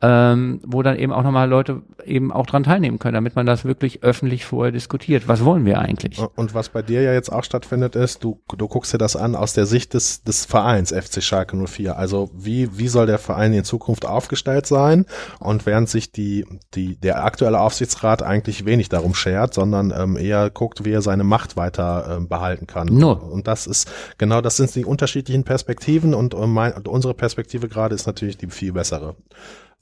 [0.03, 3.65] ähm, wo dann eben auch nochmal Leute eben auch dran teilnehmen können, damit man das
[3.65, 5.29] wirklich öffentlich vorher diskutiert.
[5.29, 6.21] Was wollen wir eigentlich?
[6.37, 9.35] Und was bei dir ja jetzt auch stattfindet, ist, du, du guckst dir das an
[9.35, 11.97] aus der Sicht des, des Vereins FC Schalke 04.
[11.97, 15.07] Also wie, wie soll der Verein in Zukunft aufgestellt sein?
[15.39, 20.51] Und während sich die, die, der aktuelle Aufsichtsrat eigentlich wenig darum schert, sondern ähm, eher
[20.51, 22.89] guckt, wie er seine Macht weiter ähm, behalten kann.
[22.89, 23.13] No.
[23.13, 27.69] Und das ist, genau, das sind die unterschiedlichen Perspektiven und, und, mein, und unsere Perspektive
[27.69, 29.17] gerade ist natürlich die viel bessere.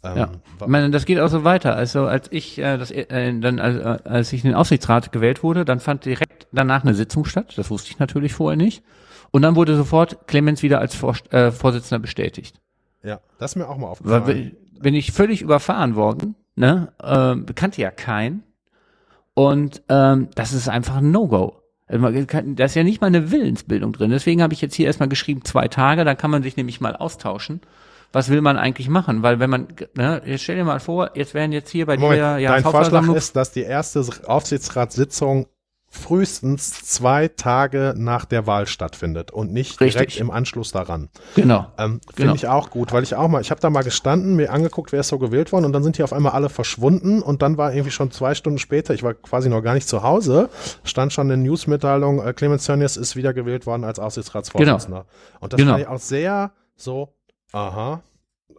[0.05, 0.29] Ähm, ja,
[0.61, 1.77] ich meine, das geht auch so weiter.
[1.77, 5.65] Also als ich äh, das, äh, dann als, als ich in den Aufsichtsrat gewählt wurde,
[5.65, 7.55] dann fand direkt danach eine Sitzung statt.
[7.57, 8.83] Das wusste ich natürlich vorher nicht.
[9.31, 12.61] Und dann wurde sofort Clemens wieder als Vor äh, Vorsitzender bestätigt.
[13.03, 14.27] Ja, das ist mir auch mal aufgefallen.
[14.27, 16.35] Weil, bin ich völlig überfahren worden.
[16.55, 18.43] Ne, äh, kannte ja kein.
[19.35, 21.63] Und ähm, das ist einfach ein No-Go.
[21.87, 24.11] Also da ist ja nicht mal eine Willensbildung drin.
[24.11, 26.97] Deswegen habe ich jetzt hier erstmal geschrieben, zwei Tage, da kann man sich nämlich mal
[26.97, 27.61] austauschen
[28.13, 29.23] was will man eigentlich machen?
[29.23, 32.21] Weil wenn man, ne, jetzt stell dir mal vor, jetzt wären jetzt hier bei Moment,
[32.21, 35.47] dir ja Dein Vorschlag ist, dass die erste Aufsichtsratssitzung
[35.95, 39.93] frühestens zwei Tage nach der Wahl stattfindet und nicht Richtig.
[39.93, 41.11] direkt im Anschluss daran.
[41.37, 41.67] Genau.
[41.77, 42.35] Ähm, Finde genau.
[42.35, 45.01] ich auch gut, weil ich auch mal, ich habe da mal gestanden, mir angeguckt, wer
[45.01, 47.75] ist so gewählt worden und dann sind die auf einmal alle verschwunden und dann war
[47.75, 50.49] irgendwie schon zwei Stunden später, ich war quasi noch gar nicht zu Hause,
[50.83, 55.05] stand schon eine Newsmitteilung, äh, Clemens Tönnies ist wieder gewählt worden als Aufsichtsratsvorsitzender.
[55.05, 55.39] Genau.
[55.41, 55.73] Und das genau.
[55.73, 57.15] fand ich auch sehr so,
[57.53, 58.03] Aha.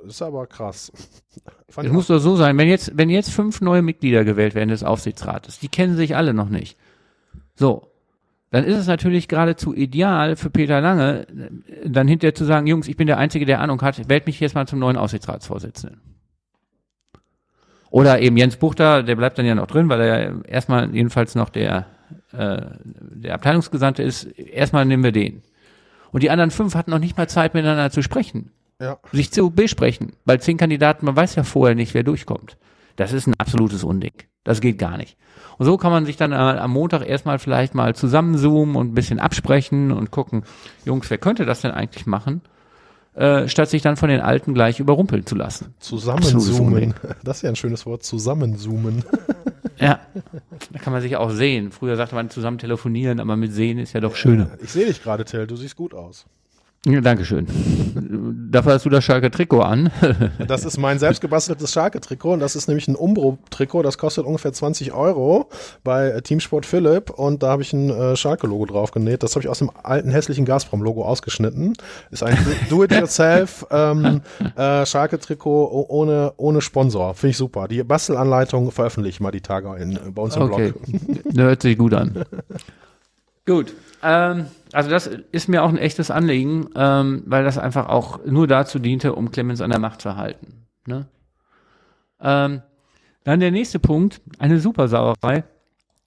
[0.03, 0.91] Das ist aber krass.
[1.67, 4.83] es muss doch so sein, wenn jetzt, wenn jetzt fünf neue Mitglieder gewählt werden des
[4.83, 6.77] Aufsichtsrates, die kennen sich alle noch nicht.
[7.55, 7.89] So.
[8.51, 11.25] Dann ist es natürlich geradezu ideal für Peter Lange,
[11.83, 14.53] dann hinterher zu sagen, Jungs, ich bin der Einzige, der Ahnung hat, wählt mich jetzt
[14.53, 15.99] mal zum neuen Aufsichtsratsvorsitzenden.
[17.89, 21.33] Oder eben Jens Buchter, der bleibt dann ja noch drin, weil er ja erstmal jedenfalls
[21.33, 21.87] noch der,
[22.31, 24.25] äh, der Abteilungsgesandte ist.
[24.25, 25.41] Erstmal nehmen wir den.
[26.11, 28.51] Und die anderen fünf hatten noch nicht mal Zeit, miteinander zu sprechen
[28.83, 28.99] ja.
[29.11, 30.13] sich zu besprechen.
[30.25, 32.57] Weil zehn Kandidaten, man weiß ja vorher nicht, wer durchkommt.
[32.95, 34.13] Das ist ein absolutes Unding.
[34.43, 35.17] Das geht gar nicht.
[35.57, 39.19] Und so kann man sich dann am Montag erstmal vielleicht mal zusammenzoomen und ein bisschen
[39.19, 40.43] absprechen und gucken,
[40.85, 42.41] Jungs, wer könnte das denn eigentlich machen?
[43.15, 45.75] Äh, statt sich dann von den Alten gleich überrumpeln zu lassen.
[45.79, 46.95] Zusammenzoomen.
[47.23, 49.05] Das ist ja ein schönes Wort, zusammenzoomen.
[49.79, 49.99] Ja,
[50.71, 51.71] da kann man sich auch sehen.
[51.71, 54.51] Früher sagte man zusammen telefonieren, aber mit sehen ist ja doch schöner.
[54.61, 56.25] Ich sehe dich gerade, Till, du siehst gut aus.
[56.85, 57.47] Ja, Dankeschön.
[58.51, 59.89] Dafür hast du das Schalke-Trikot an.
[60.47, 63.83] das ist mein selbstgebasteltes Schalke-Trikot und das ist nämlich ein Umbro-Trikot.
[63.83, 65.49] Das kostet ungefähr 20 Euro
[65.85, 69.23] bei Teamsport Philipp und da habe ich ein äh, Schalke-Logo drauf genäht.
[69.23, 71.73] Das habe ich aus dem alten hässlichen Gazprom-Logo ausgeschnitten.
[72.11, 72.37] Ist ein
[72.69, 74.21] Do-it-yourself ähm,
[74.57, 77.13] äh, Schalke-Trikot ohne, ohne Sponsor.
[77.13, 77.69] Finde ich super.
[77.69, 80.73] Die Bastelanleitung veröffentliche ich mal die Tage in, bei uns im okay.
[80.73, 81.35] Blog.
[81.35, 82.25] Hört sich gut an.
[83.45, 83.73] Gut.
[84.01, 88.47] Ähm, also das ist mir auch ein echtes Anliegen, ähm, weil das einfach auch nur
[88.47, 90.65] dazu diente, um Clemens an der Macht zu halten.
[90.85, 91.07] Ne?
[92.19, 92.61] Ähm,
[93.23, 95.43] dann der nächste Punkt, eine Supersauerei.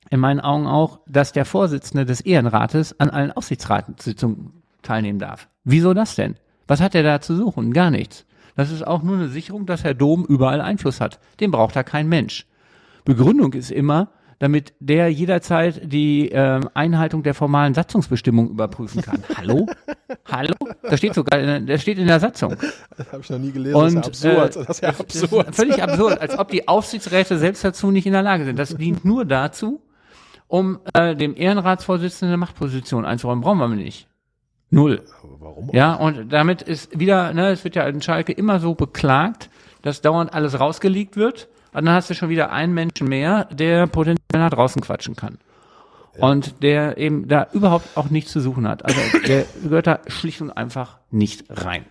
[0.09, 5.49] In meinen Augen auch, dass der Vorsitzende des Ehrenrates an allen Aufsichtsratssitzungen teilnehmen darf.
[5.65, 6.37] Wieso das denn?
[6.69, 7.73] Was hat er da zu suchen?
[7.73, 8.25] Gar nichts.
[8.55, 11.19] Das ist auch nur eine Sicherung, dass Herr Dom überall Einfluss hat.
[11.41, 12.47] Den braucht da kein Mensch.
[13.05, 14.09] Begründung ist immer,
[14.39, 19.23] damit der jederzeit die äh, Einhaltung der formalen Satzungsbestimmung überprüfen kann.
[19.37, 19.67] Hallo?
[20.27, 20.55] Hallo?
[20.83, 22.55] Das steht sogar, in, das steht in der Satzung.
[22.97, 23.77] Das habe ich noch nie gelesen.
[23.77, 24.57] Und, das ist ja absurd.
[24.57, 25.49] Äh, das ist ja absurd.
[25.49, 28.59] Ist völlig absurd, als ob die Aufsichtsräte selbst dazu nicht in der Lage sind.
[28.59, 29.81] Das dient nur dazu,
[30.49, 33.43] um äh, dem Ehrenratsvorsitzenden eine Machtposition einzuräumen.
[33.43, 34.09] Brauchen wir nicht.
[34.69, 35.03] Null.
[35.23, 35.71] Aber warum?
[35.73, 39.49] Ja, und damit ist wieder, ne, es wird ja in Schalke immer so beklagt,
[39.83, 43.87] dass dauernd alles rausgelegt wird und dann hast du schon wieder einen Menschen mehr, der
[43.87, 45.39] potenziell nach draußen quatschen kann.
[46.19, 46.29] Ja.
[46.29, 48.85] Und der eben da überhaupt auch nichts zu suchen hat.
[48.85, 51.85] Also der gehört da schlicht und einfach nicht rein.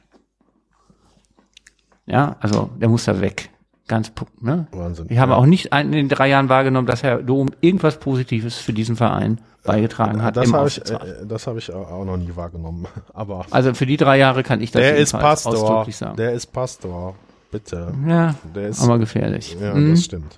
[2.05, 3.49] Ja, also der muss da weg.
[3.87, 4.65] Ganz, ne?
[4.71, 5.07] Wahnsinn.
[5.09, 5.37] Ich habe ja.
[5.37, 9.41] auch nicht in den drei Jahren wahrgenommen, dass Herr Dom irgendwas Positives für diesen Verein
[9.63, 10.37] beigetragen hat.
[10.37, 12.87] Das habe ich, äh, das habe ich auch noch nie wahrgenommen.
[13.13, 16.15] Aber also für die drei Jahre kann ich das der ist Pastor, ausdrücklich sagen.
[16.17, 17.15] Der ist Pastor.
[17.51, 17.93] Bitte.
[18.07, 19.55] Ja, Der ist, aber gefährlich.
[19.61, 19.91] Ja, mhm.
[19.91, 20.37] das stimmt.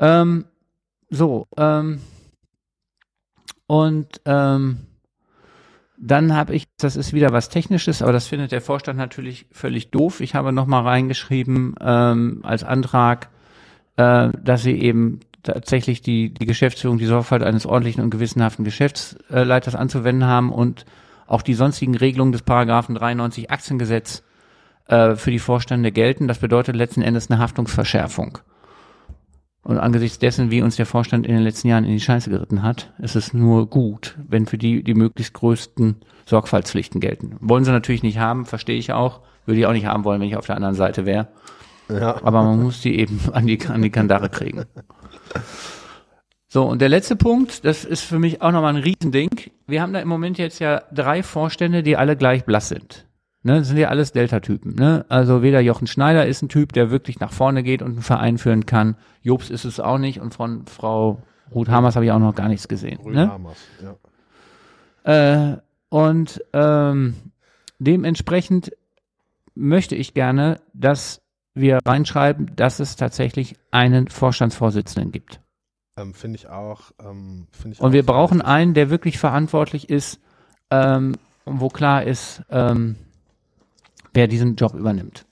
[0.00, 0.46] Ähm,
[1.08, 2.00] so, ähm,
[3.66, 4.86] und ähm,
[5.98, 9.90] dann habe ich, das ist wieder was Technisches, aber das findet der Vorstand natürlich völlig
[9.90, 10.20] doof.
[10.20, 13.30] Ich habe nochmal reingeschrieben ähm, als Antrag,
[13.96, 19.74] äh, dass sie eben tatsächlich die, die Geschäftsführung die Sorgfalt eines ordentlichen und gewissenhaften Geschäftsleiters
[19.74, 20.84] anzuwenden haben und
[21.26, 24.22] auch die sonstigen Regelungen des Paragraphen 93 Aktiengesetz
[24.86, 26.28] äh, für die Vorstände gelten.
[26.28, 28.38] Das bedeutet letzten Endes eine Haftungsverschärfung.
[29.66, 32.62] Und angesichts dessen, wie uns der Vorstand in den letzten Jahren in die Scheiße geritten
[32.62, 37.34] hat, ist es nur gut, wenn für die die möglichst größten Sorgfaltspflichten gelten.
[37.40, 39.22] Wollen sie natürlich nicht haben, verstehe ich auch.
[39.44, 41.26] Würde ich auch nicht haben wollen, wenn ich auf der anderen Seite wäre.
[41.88, 42.14] Ja.
[42.22, 44.66] Aber man muss die eben an die, an die Kandare kriegen.
[46.46, 49.30] So, und der letzte Punkt, das ist für mich auch nochmal ein Riesending.
[49.66, 53.04] Wir haben da im Moment jetzt ja drei Vorstände, die alle gleich blass sind.
[53.46, 54.74] Ne, das sind ja alles Delta-Typen.
[54.74, 55.06] Ne?
[55.08, 58.38] Also weder Jochen Schneider ist ein Typ, der wirklich nach vorne geht und einen Verein
[58.38, 58.96] führen kann.
[59.22, 61.22] Jobs ist es auch nicht und von Frau
[61.54, 62.98] Ruth Hamers habe ich auch noch gar nichts gesehen.
[62.98, 63.30] Ruth ne?
[63.30, 63.58] Hamers,
[65.04, 65.52] ja.
[65.52, 65.58] Äh,
[65.90, 67.14] und ähm,
[67.78, 68.72] dementsprechend
[69.54, 71.22] möchte ich gerne, dass
[71.54, 75.40] wir reinschreiben, dass es tatsächlich einen Vorstandsvorsitzenden gibt.
[75.96, 76.90] Ähm, Finde ich auch.
[76.98, 80.18] Ähm, find ich und auch wir brauchen einen, der wirklich verantwortlich ist,
[80.72, 82.96] ähm, wo klar ist, ähm,
[84.16, 85.26] wer diesen Job übernimmt.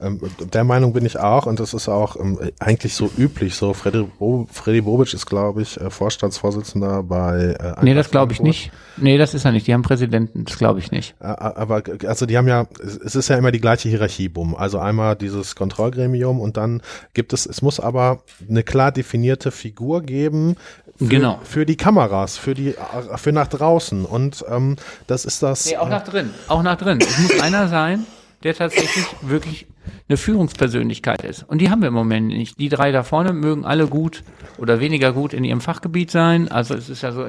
[0.00, 0.20] Ähm,
[0.52, 3.54] der Meinung bin ich auch und das ist auch ähm, eigentlich so üblich.
[3.54, 7.56] So Freddy, Bo Freddy Bobic ist, glaube ich, äh, Vorstandsvorsitzender bei.
[7.60, 8.72] Äh, nee, das glaube ich nicht.
[8.96, 9.66] Nee, das ist er nicht.
[9.68, 11.14] Die haben Präsidenten, das glaube ich nicht.
[11.20, 14.56] Aber also die haben ja, es ist ja immer die gleiche Hierarchie, bumm.
[14.56, 16.82] Also einmal dieses Kontrollgremium und dann
[17.14, 20.56] gibt es, es muss aber eine klar definierte Figur geben,
[21.04, 21.40] für, genau.
[21.42, 22.74] für die Kameras, für die,
[23.16, 24.04] für nach draußen.
[24.04, 24.76] Und ähm,
[25.06, 25.66] das ist das.
[25.66, 26.30] Nee, auch nach drin.
[26.48, 26.98] Auch nach drin.
[27.00, 28.06] Es muss einer sein,
[28.42, 29.66] der tatsächlich wirklich
[30.08, 31.42] eine Führungspersönlichkeit ist.
[31.42, 32.58] Und die haben wir im Moment nicht.
[32.58, 34.22] Die drei da vorne mögen alle gut
[34.58, 36.48] oder weniger gut in ihrem Fachgebiet sein.
[36.50, 37.26] Also es ist ja so,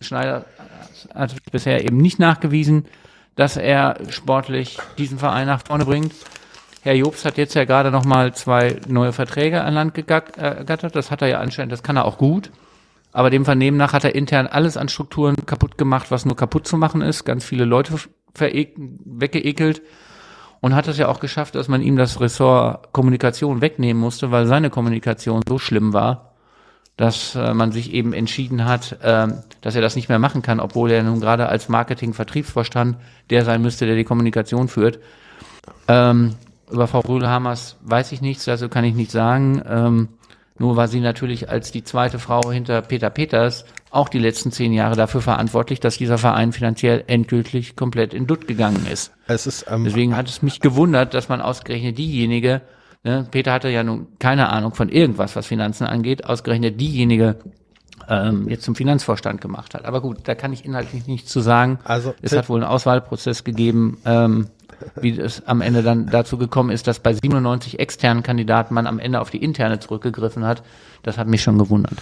[0.00, 0.44] Schneider
[1.14, 2.86] hat bisher eben nicht nachgewiesen,
[3.36, 6.12] dass er sportlich diesen Verein nach vorne bringt.
[6.82, 10.94] Herr Jobs hat jetzt ja gerade noch mal zwei neue Verträge an Land gegattert.
[10.94, 12.50] Das hat er ja anscheinend, das kann er auch gut.
[13.18, 16.68] Aber dem Vernehmen nach hat er intern alles an Strukturen kaputt gemacht, was nur kaputt
[16.68, 17.24] zu machen ist.
[17.24, 17.94] Ganz viele Leute
[18.38, 19.82] weggeekelt
[20.60, 24.46] und hat es ja auch geschafft, dass man ihm das Ressort Kommunikation wegnehmen musste, weil
[24.46, 26.34] seine Kommunikation so schlimm war,
[26.96, 29.26] dass äh, man sich eben entschieden hat, äh,
[29.62, 32.98] dass er das nicht mehr machen kann, obwohl er nun gerade als Marketing-Vertriebsvorstand
[33.30, 35.00] der sein müsste, der die Kommunikation führt.
[35.88, 36.36] Ähm,
[36.70, 39.60] über Frau Rühlhamers weiß ich nichts, also kann ich nicht sagen.
[39.68, 40.08] Ähm,
[40.58, 44.72] nur war sie natürlich als die zweite Frau hinter Peter Peters auch die letzten zehn
[44.72, 49.12] Jahre dafür verantwortlich, dass dieser Verein finanziell endgültig komplett in Dutt gegangen ist.
[49.26, 52.60] Es ist ähm, Deswegen hat es mich gewundert, dass man ausgerechnet diejenige,
[53.04, 57.36] ne, Peter hatte ja nun keine Ahnung von irgendwas, was Finanzen angeht, ausgerechnet diejenige
[58.08, 59.84] ähm, jetzt zum Finanzvorstand gemacht hat.
[59.84, 61.78] Aber gut, da kann ich inhaltlich nichts zu sagen.
[61.84, 63.98] Also es hat wohl einen Auswahlprozess gegeben.
[64.04, 64.48] Ähm,
[64.96, 68.98] wie es am Ende dann dazu gekommen ist, dass bei 97 externen Kandidaten man am
[68.98, 70.62] Ende auf die interne zurückgegriffen hat,
[71.02, 71.98] das hat mich schon gewundert.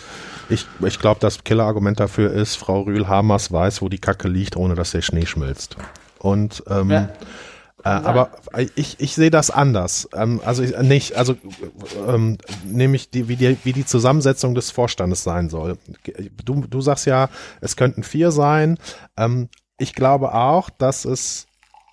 [0.48, 4.74] Ich, ich glaube, das Killerargument dafür ist, Frau Rühl-Hamers weiß, wo die Kacke liegt, ohne
[4.74, 5.76] dass der Schnee schmilzt.
[6.18, 7.08] Und ähm, ja.
[7.84, 8.30] Äh, aber
[8.74, 10.08] ich, ich sehe das anders.
[10.12, 11.36] Ähm, also ich, nicht, also
[12.08, 15.78] ähm, nämlich die, wie, die, wie die Zusammensetzung des Vorstandes sein soll.
[16.44, 17.28] Du, du sagst ja,
[17.60, 18.78] es könnten vier sein.
[19.16, 19.48] Ähm,
[19.78, 21.46] ich glaube auch, dass es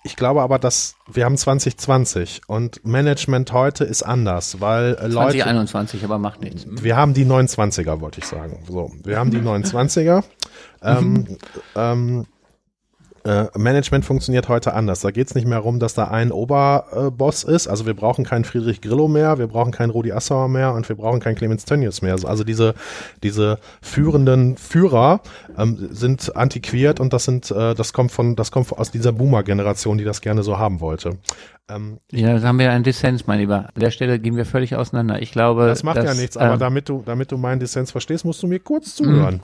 [0.04, 5.32] ich glaube aber, dass wir haben 2020 und Management heute ist anders, weil äh, Leute
[5.32, 6.66] 2021, aber macht nichts.
[6.68, 8.62] Wir haben die 29er, wollte ich sagen.
[8.68, 10.22] So, wir haben die 29er.
[10.82, 11.38] ähm, mhm.
[11.74, 12.26] ähm,
[13.24, 15.00] äh, Management funktioniert heute anders.
[15.00, 17.68] Da geht es nicht mehr darum, dass da ein Oberboss äh, ist.
[17.68, 20.96] Also wir brauchen keinen Friedrich Grillo mehr, wir brauchen keinen Rudi Assauer mehr und wir
[20.96, 22.16] brauchen keinen Clemens Tönnies mehr.
[22.24, 22.74] Also diese,
[23.22, 25.20] diese führenden Führer
[25.56, 29.96] ähm, sind antiquiert und das sind, äh, das kommt von, das kommt aus dieser Boomer-Generation,
[29.96, 31.16] die das gerne so haben wollte.
[31.70, 33.70] Ähm, ja, da haben wir einen Dissens, mein Lieber.
[33.74, 35.22] An der Stelle gehen wir völlig auseinander.
[35.22, 36.36] Ich glaube, das macht dass, ja nichts.
[36.36, 39.40] Aber ähm, damit du, damit du meinen Dissens verstehst, musst du mir kurz zuhören.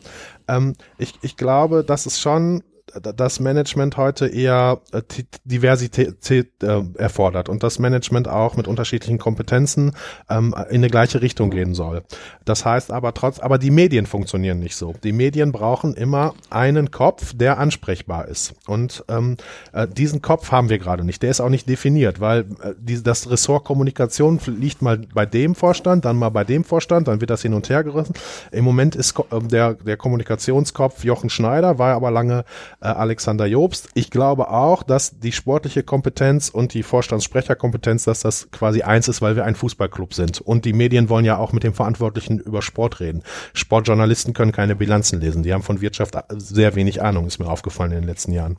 [0.47, 2.63] Ähm, ich, ich glaube, das ist schon
[2.95, 5.03] das Management heute eher äh,
[5.45, 9.93] Diversität äh, erfordert und das Management auch mit unterschiedlichen Kompetenzen
[10.29, 12.03] ähm, in eine gleiche Richtung gehen soll.
[12.45, 14.95] Das heißt aber trotz, aber die Medien funktionieren nicht so.
[15.03, 18.55] Die Medien brauchen immer einen Kopf, der ansprechbar ist.
[18.67, 19.37] Und ähm,
[19.73, 21.23] äh, diesen Kopf haben wir gerade nicht.
[21.23, 22.45] Der ist auch nicht definiert, weil
[22.79, 27.21] die, das Ressort Kommunikation liegt mal bei dem Vorstand, dann mal bei dem Vorstand, dann
[27.21, 28.15] wird das hin und her gerissen.
[28.51, 32.45] Im Moment ist äh, der, der Kommunikationskopf Jochen Schneider, war aber lange
[32.81, 33.89] äh, Alexander Jobst.
[33.95, 39.23] Ich glaube auch, dass die sportliche Kompetenz und die Vorstandssprecherkompetenz, dass das quasi eins ist,
[39.23, 40.41] weil wir ein Fußballclub sind.
[40.41, 43.23] Und die Medien wollen ja auch mit dem Verantwortlichen über Sport reden.
[43.55, 45.43] Sportjournalisten können keine Bilanzen lesen.
[45.43, 48.57] Die haben von Wirtschaft sehr wenig Ahnung, ist mir aufgefallen in den letzten Jahren.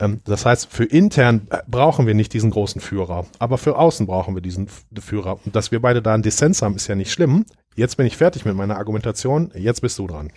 [0.00, 4.34] Ähm, das heißt, für intern brauchen wir nicht diesen großen Führer, aber für außen brauchen
[4.34, 5.38] wir diesen Führer.
[5.44, 7.44] Und dass wir beide da einen Dissens haben, ist ja nicht schlimm.
[7.76, 9.52] Jetzt bin ich fertig mit meiner Argumentation.
[9.54, 10.30] Jetzt bist du dran.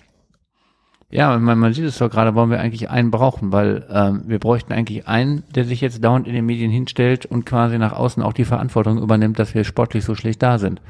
[1.09, 4.39] Ja, man, man sieht es doch gerade, warum wir eigentlich einen brauchen, weil ähm, wir
[4.39, 8.23] bräuchten eigentlich einen, der sich jetzt dauernd in den Medien hinstellt und quasi nach außen
[8.23, 10.81] auch die Verantwortung übernimmt, dass wir sportlich so schlecht da sind.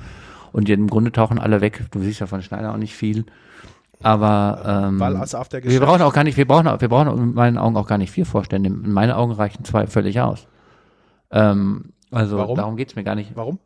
[0.53, 1.85] Und im Grunde tauchen alle weg.
[1.91, 3.25] Du siehst ja von Schneider auch nicht viel.
[4.01, 7.17] Aber ähm, Weil also auf der wir brauchen auch gar nicht, wir brauchen, wir brauchen
[7.17, 8.69] in meinen Augen auch gar nicht vier Vorstände.
[8.69, 10.47] In meinen Augen reichen zwei völlig aus.
[11.31, 12.55] Ähm, also Warum?
[12.55, 13.31] darum geht's mir gar nicht.
[13.35, 13.59] Warum?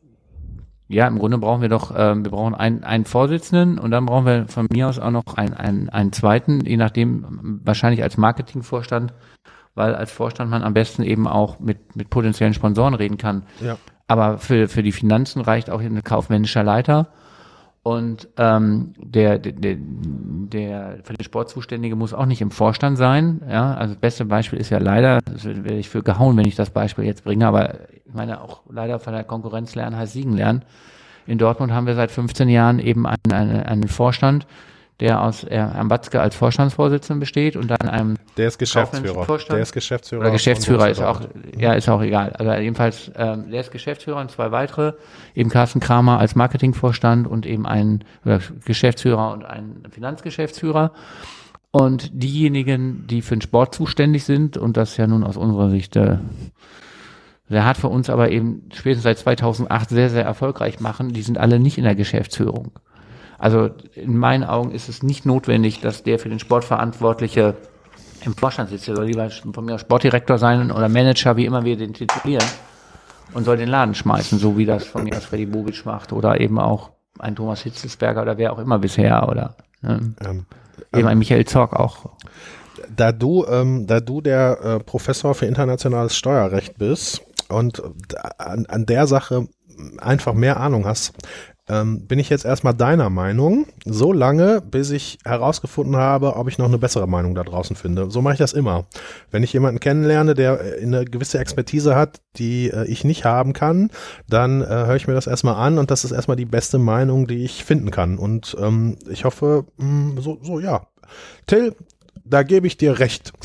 [0.90, 4.26] Ja, im Grunde brauchen wir doch, ähm, wir brauchen einen, einen Vorsitzenden und dann brauchen
[4.26, 9.14] wir von mir aus auch noch einen, einen, einen zweiten, je nachdem, wahrscheinlich als Marketingvorstand,
[9.76, 13.44] weil als Vorstand man am besten eben auch mit, mit potenziellen Sponsoren reden kann.
[13.60, 13.78] Ja.
[14.08, 17.10] Aber für, für die Finanzen reicht auch ein kaufmännischer Leiter.
[17.88, 23.40] Und ähm, der, der, der, für den Sport Zuständige muss auch nicht im Vorstand sein.
[23.50, 26.56] Ja, also das beste Beispiel ist ja leider, das werde ich für gehauen, wenn ich
[26.56, 27.76] das Beispiel jetzt bringe, aber
[28.06, 30.64] ich meine auch leider von der Konkurrenz lernen heißt Siegen lernen.
[31.28, 34.48] In Dortmund haben wir seit 15 Jahren eben einen, einen, einen Vorstand,
[35.00, 39.24] der aus äh, Herrn Watzke als Vorstandsvorsitzenden besteht und dann einem Der ist Geschäftsführer.
[39.26, 39.56] Vorstand.
[39.58, 40.22] Der ist Geschäftsführer.
[40.22, 41.22] oder Geschäftsführer ist auch,
[41.58, 42.32] ja, ist auch egal.
[42.32, 44.94] Also jedenfalls, ähm, der ist Geschäftsführer und zwei weitere,
[45.36, 50.92] eben Carsten Kramer als Marketingvorstand und eben ein oder Geschäftsführer und ein Finanzgeschäftsführer.
[51.70, 55.96] Und diejenigen, die für den Sport zuständig sind, und das ja nun aus unserer Sicht
[55.96, 56.18] äh,
[57.50, 61.38] sehr hart für uns, aber eben spätestens seit 2008 sehr, sehr erfolgreich machen, die sind
[61.38, 62.72] alle nicht in der Geschäftsführung.
[63.38, 67.56] Also in meinen Augen ist es nicht notwendig, dass der für den Sport Verantwortliche
[68.26, 68.88] im Vorstand sitzt.
[68.88, 72.46] Der soll lieber von mir Sportdirektor sein oder Manager, wie immer wir den titulieren,
[73.34, 76.40] und soll den Laden schmeißen, so wie das von mir aus Freddy Bobic macht oder
[76.40, 80.46] eben auch ein Thomas Hitzelsberger oder wer auch immer bisher oder ne, Ähm,
[80.96, 82.12] eben ein Michael Zorg auch.
[82.96, 87.82] da du, ähm, da du der äh, Professor für internationales Steuerrecht bist und
[88.38, 89.48] an, an der Sache
[90.00, 91.14] einfach mehr Ahnung hast,
[91.70, 96.58] ähm, bin ich jetzt erstmal deiner Meinung, so lange, bis ich herausgefunden habe, ob ich
[96.58, 98.10] noch eine bessere Meinung da draußen finde.
[98.10, 98.86] So mache ich das immer.
[99.32, 103.54] Wenn ich jemanden kennenlerne, der äh, eine gewisse Expertise hat, die äh, ich nicht haben
[103.54, 103.92] kann,
[104.30, 107.28] dann äh, höre ich mir das erstmal an und das ist erstmal die beste Meinung,
[107.28, 108.18] die ich finden kann.
[108.18, 110.88] Und ähm, ich hoffe, mh, so, so ja.
[111.48, 111.76] Till,
[112.24, 113.34] da gebe ich dir recht.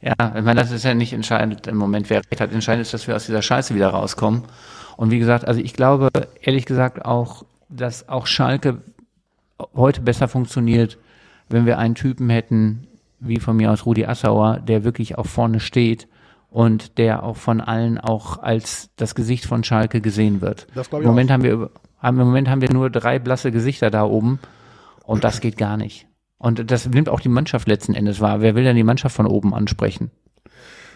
[0.00, 2.52] Ja, ich meine, das ist ja nicht entscheidend im Moment, wer recht hat.
[2.52, 4.44] Entscheidend ist, dass wir aus dieser Scheiße wieder rauskommen.
[4.98, 6.08] Und wie gesagt, also ich glaube,
[6.42, 8.78] ehrlich gesagt auch, dass auch Schalke
[9.72, 10.98] heute besser funktioniert,
[11.48, 12.88] wenn wir einen Typen hätten,
[13.20, 16.08] wie von mir aus Rudi Assauer, der wirklich auch vorne steht
[16.50, 20.66] und der auch von allen auch als das Gesicht von Schalke gesehen wird.
[21.04, 21.70] Im Moment haben wir
[22.02, 24.40] haben, im Moment haben wir nur drei blasse Gesichter da oben
[25.04, 26.08] und das geht gar nicht.
[26.38, 28.40] Und das nimmt auch die Mannschaft letzten Endes wahr.
[28.40, 30.10] Wer will denn die Mannschaft von oben ansprechen?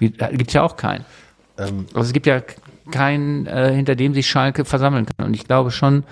[0.00, 1.05] Gibt es ja auch keinen.
[1.57, 2.40] Ähm, Also es gibt ja
[2.91, 5.26] keinen, äh, hinter dem sich Schalke versammeln kann.
[5.26, 6.05] Und ich glaube schon,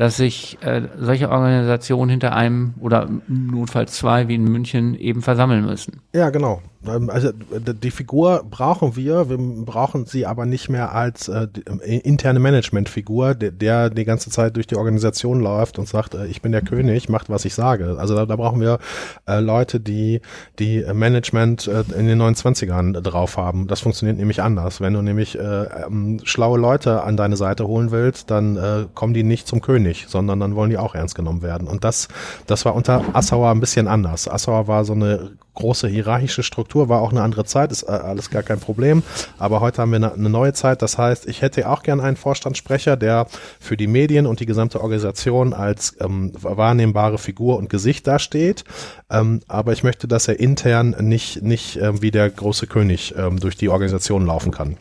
[0.00, 5.66] dass sich äh, solche Organisationen hinter einem oder notfalls zwei wie in München eben versammeln
[5.66, 6.00] müssen.
[6.14, 6.62] Ja, genau.
[6.86, 11.48] Ähm, Also die Figur brauchen wir, wir brauchen sie aber nicht mehr als äh,
[11.82, 16.26] äh, interne Managementfigur, der, der die ganze Zeit durch die Organisation läuft und sagt, äh,
[16.26, 17.96] ich bin der König, macht was ich sage.
[17.98, 18.78] Also da, da brauchen wir
[19.26, 20.22] äh, Leute, die
[20.58, 23.66] die Management äh, in den 29ern drauf haben.
[23.66, 24.80] Das funktioniert nämlich anders.
[24.80, 29.12] Wenn du nämlich äh, ähm, schlaue Leute an deine Seite holen willst, dann äh, kommen
[29.12, 31.68] die nicht zum König, sondern dann wollen die auch ernst genommen werden.
[31.68, 32.08] Und das,
[32.46, 34.28] das war unter Assauer ein bisschen anders.
[34.28, 38.30] Assauer war so eine große hierarchische Struktur, war auch eine andere Zeit, ist äh, alles
[38.30, 39.02] gar kein Problem.
[39.38, 40.82] Aber heute haben wir eine, eine neue Zeit.
[40.82, 43.26] Das heißt, ich hätte auch gern einen Vorstandssprecher, der
[43.58, 48.64] für die Medien und die gesamte Organisation als ähm, wahrnehmbare Figur und Gesicht dasteht.
[49.10, 53.38] Ähm, aber ich möchte, dass er intern nicht, nicht ähm, wie der große König ähm,
[53.38, 54.76] durch die Organisation laufen kann.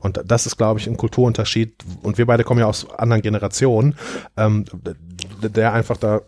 [0.00, 1.84] Und das ist, glaube ich, ein Kulturunterschied.
[2.02, 3.96] Und wir beide kommen ja aus anderen Generationen,
[4.36, 4.64] ähm,
[5.42, 6.22] der einfach da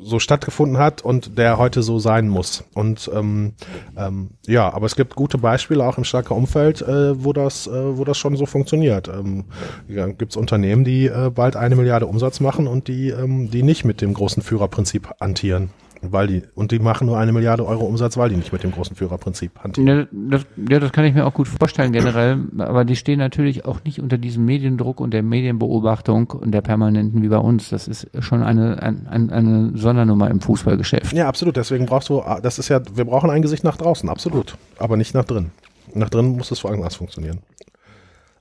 [0.00, 2.64] so stattgefunden hat und der heute so sein muss.
[2.74, 3.54] Und ähm,
[3.96, 7.96] ähm, ja, aber es gibt gute Beispiele auch im starken Umfeld, äh, wo das, äh,
[7.96, 9.08] wo das schon so funktioniert.
[9.08, 9.44] Ähm,
[9.88, 13.62] ja, gibt es Unternehmen, die äh, bald eine Milliarde Umsatz machen und die, ähm, die
[13.62, 15.70] nicht mit dem großen Führerprinzip hantieren.
[16.12, 18.72] Weil die, und die machen nur eine Milliarde Euro Umsatz, weil die nicht mit dem
[18.72, 19.86] großen Führerprinzip hantieren.
[19.86, 23.64] Ja das, ja, das kann ich mir auch gut vorstellen generell, aber die stehen natürlich
[23.64, 27.70] auch nicht unter diesem Mediendruck und der Medienbeobachtung und der permanenten wie bei uns.
[27.70, 31.12] Das ist schon eine, ein, ein, eine Sondernummer im Fußballgeschäft.
[31.12, 31.56] Ja, absolut.
[31.56, 34.56] Deswegen brauchst du, das ist ja, wir brauchen ein Gesicht nach draußen, absolut.
[34.78, 35.50] Aber nicht nach drin.
[35.94, 37.38] Nach drin muss es vor allem anders funktionieren.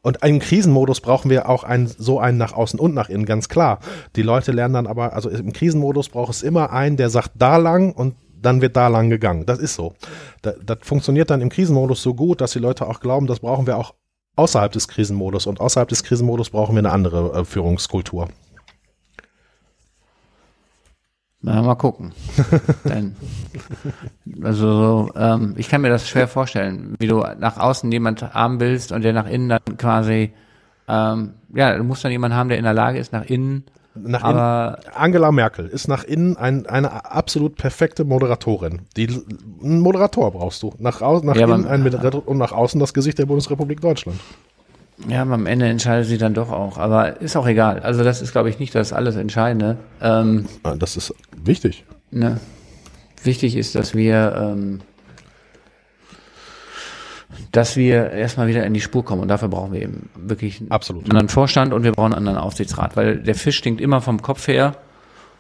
[0.04, 3.48] Und im Krisenmodus brauchen wir auch einen, so einen nach außen und nach innen, ganz
[3.48, 3.80] klar.
[4.18, 7.56] Die Leute lernen dann aber, also im Krisenmodus braucht es immer einen, der sagt da
[7.56, 9.46] lang und dann wird da lang gegangen.
[9.46, 9.94] Das ist so.
[10.42, 13.66] Das, das funktioniert dann im Krisenmodus so gut, dass die Leute auch glauben, das brauchen
[13.66, 13.94] wir auch
[14.36, 15.48] außerhalb des Krisenmodus.
[15.48, 18.28] Und außerhalb des Krisenmodus brauchen wir eine andere äh, Führungskultur.
[21.46, 22.14] Na, mal gucken.
[22.86, 23.16] Dann,
[24.44, 28.92] also ähm, ich kann mir das schwer vorstellen, wie du nach außen jemand haben willst
[28.92, 30.32] und der nach innen dann quasi,
[30.88, 33.66] ähm, ja, du musst dann jemanden haben, der in der Lage ist, nach innen
[33.96, 38.84] Nach Aber- innen, Angela Merkel ist nach innen ein, eine absolut perfekte Moderatorin.
[38.96, 39.08] Die,
[39.62, 40.74] einen Moderator brauchst du.
[40.80, 44.20] Nach, au, nach Ja, innen ein Moderator und nach außen das Gesicht der Bundesrepublik Deutschland.
[45.08, 46.78] Ja, aber am Ende entscheidet sie dann doch auch.
[46.78, 47.80] Aber ist auch egal.
[47.80, 49.78] Also das ist, glaube ich, nicht das alles Entscheidende.
[50.02, 51.14] Ähm, Ah, Das ist
[51.46, 51.86] wichtig.
[52.12, 52.40] ne?
[53.24, 54.82] Wichtig ist, dass wir, ähm,
[57.52, 59.22] dass wir erstmal wieder in die Spur kommen.
[59.22, 61.06] Und dafür brauchen wir eben wirklich einen Absolut.
[61.06, 64.48] anderen Vorstand und wir brauchen einen anderen Aufsichtsrat, weil der Fisch stinkt immer vom Kopf
[64.48, 64.76] her.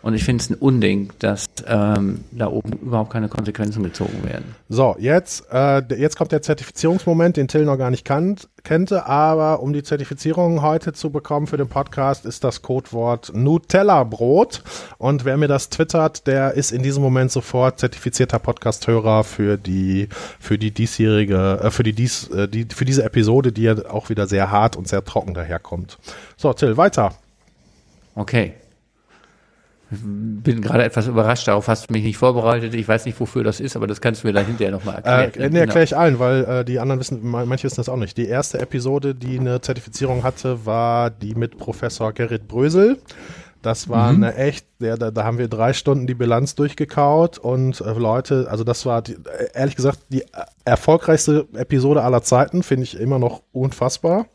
[0.03, 4.53] Und ich finde es ein Unding, dass ähm, da oben überhaupt keine Konsequenzen gezogen werden.
[4.67, 9.61] So, jetzt, äh, jetzt kommt der Zertifizierungsmoment, den Till noch gar nicht kannt, kannte, aber
[9.61, 14.61] um die Zertifizierung heute zu bekommen für den Podcast, ist das Codewort Nutella-Brot.
[14.97, 20.09] Und wer mir das twittert, der ist in diesem Moment sofort zertifizierter Podcast-Hörer für die,
[20.37, 24.09] für die diesjährige, äh, für die dies, äh, die, für diese Episode, die ja auch
[24.09, 25.97] wieder sehr hart und sehr trocken daherkommt.
[26.35, 27.13] So, Till, weiter.
[28.15, 28.55] Okay.
[29.93, 32.73] Ich bin gerade etwas überrascht, darauf hast du mich nicht vorbereitet.
[32.73, 35.25] Ich weiß nicht, wofür das ist, aber das kannst du mir dann hinterher nochmal Äh,
[35.25, 35.31] erklären.
[35.51, 35.59] nee, Genau.
[35.59, 38.17] erkläre ich allen, weil äh, die anderen wissen, ma- manche wissen das auch nicht.
[38.17, 42.97] Die erste Episode, die eine Zertifizierung hatte, war die mit Professor Gerrit Brösel.
[43.61, 44.23] Das war Mhm.
[44.25, 48.47] eine echt, der, da, da haben wir drei Stunden die Bilanz durchgekaut und äh, Leute,
[48.49, 49.17] also das war die, äh,
[49.53, 50.25] ehrlich gesagt die äh,
[50.65, 54.25] erfolgreichste Episode aller Zeiten, finde ich immer noch unfassbar.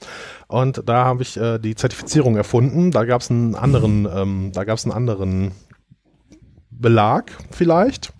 [0.49, 2.91] Und da habe ich äh, die Zertifizierung erfunden.
[2.91, 5.53] Da gab es einen anderen, ähm, da gab es einen anderen
[6.71, 8.13] Belag vielleicht.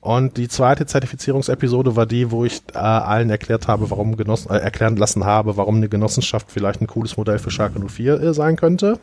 [0.00, 4.58] Und die zweite Zertifizierungsepisode war die, wo ich äh, allen erklärt habe, warum Genossen, äh,
[4.58, 8.56] erklären lassen habe, warum eine Genossenschaft vielleicht ein cooles Modell für Schalke 04 äh, sein
[8.56, 8.98] könnte.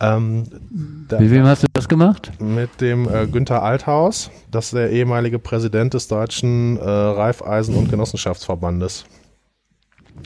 [0.00, 2.32] Ähm, Mit wem hast du das gemacht?
[2.40, 7.90] mit dem äh, Günther Althaus, das ist der ehemalige Präsident des deutschen äh, Raiffeisen- und
[7.90, 9.04] Genossenschaftsverbandes.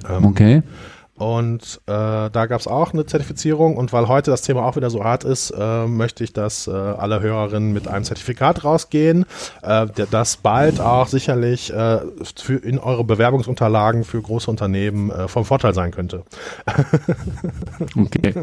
[0.08, 0.62] Ähm, Okay.
[1.18, 1.90] Und äh,
[2.30, 3.76] da gab es auch eine Zertifizierung.
[3.76, 6.70] Und weil heute das Thema auch wieder so hart ist, äh, möchte ich, dass äh,
[6.70, 9.26] alle Hörerinnen mit einem Zertifikat rausgehen,
[9.62, 12.00] äh, das bald auch sicherlich äh,
[12.36, 16.22] für in eure Bewerbungsunterlagen für große Unternehmen äh, vom Vorteil sein könnte.
[17.96, 18.34] Okay.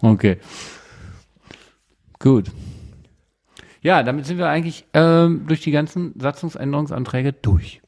[0.00, 0.38] Okay.
[2.18, 2.50] Gut.
[3.80, 7.82] Ja, damit sind wir eigentlich ähm, durch die ganzen Satzungsänderungsanträge durch.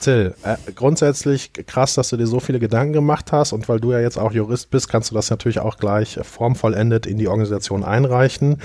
[0.00, 3.92] Till, äh, grundsätzlich krass, dass du dir so viele Gedanken gemacht hast und weil du
[3.92, 7.84] ja jetzt auch Jurist bist, kannst du das natürlich auch gleich formvollendet in die Organisation
[7.84, 8.58] einreichen.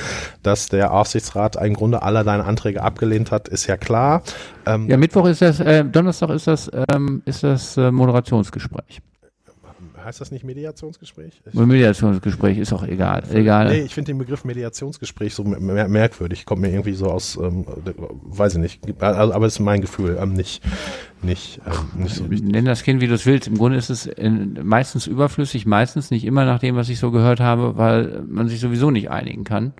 [0.44, 4.24] Dass der Aufsichtsrat im Grunde aller deine Anträge abgelehnt hat, ist ja klar.
[4.66, 9.02] Ähm, Ja, Mittwoch ist das, äh, Donnerstag ist das, ähm, ist das äh, Moderationsgespräch.
[10.08, 11.42] Heißt das nicht Mediationsgespräch?
[11.46, 13.26] Ich, Mediationsgespräch ist auch egal.
[13.34, 13.68] Egal.
[13.68, 16.46] nee, ich finde den Begriff Mediationsgespräch so mer merkwürdig.
[16.46, 19.04] Kommt mir irgendwie so aus, ähm, äh, weiß ich nicht.
[19.04, 20.64] Also, aber es ist mein Gefühl, ähm, nicht,
[21.22, 22.50] nicht, ähm, nicht so wichtig.
[22.50, 23.50] Nenn das Kind, wie du es willst.
[23.50, 27.12] Im Grunde ist es in, meistens überflüssig, meistens nicht immer nach dem, was ich so
[27.12, 29.74] gehört habe, weil man sich sowieso nicht einigen kann.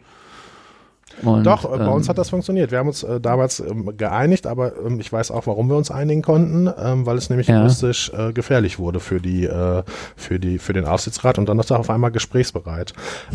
[1.24, 2.72] Und, Doch, äh, bei uns ähm, hat das funktioniert.
[2.72, 5.90] Wir haben uns äh, damals ähm, geeinigt, aber ähm, ich weiß auch, warum wir uns
[5.92, 7.58] einigen konnten, ähm, weil es nämlich Ja.
[7.60, 9.84] juristisch äh, gefährlich wurde für die, äh,
[10.16, 12.94] für die, für den Aufsichtsrat und dann ist er auf einmal gesprächsbereit.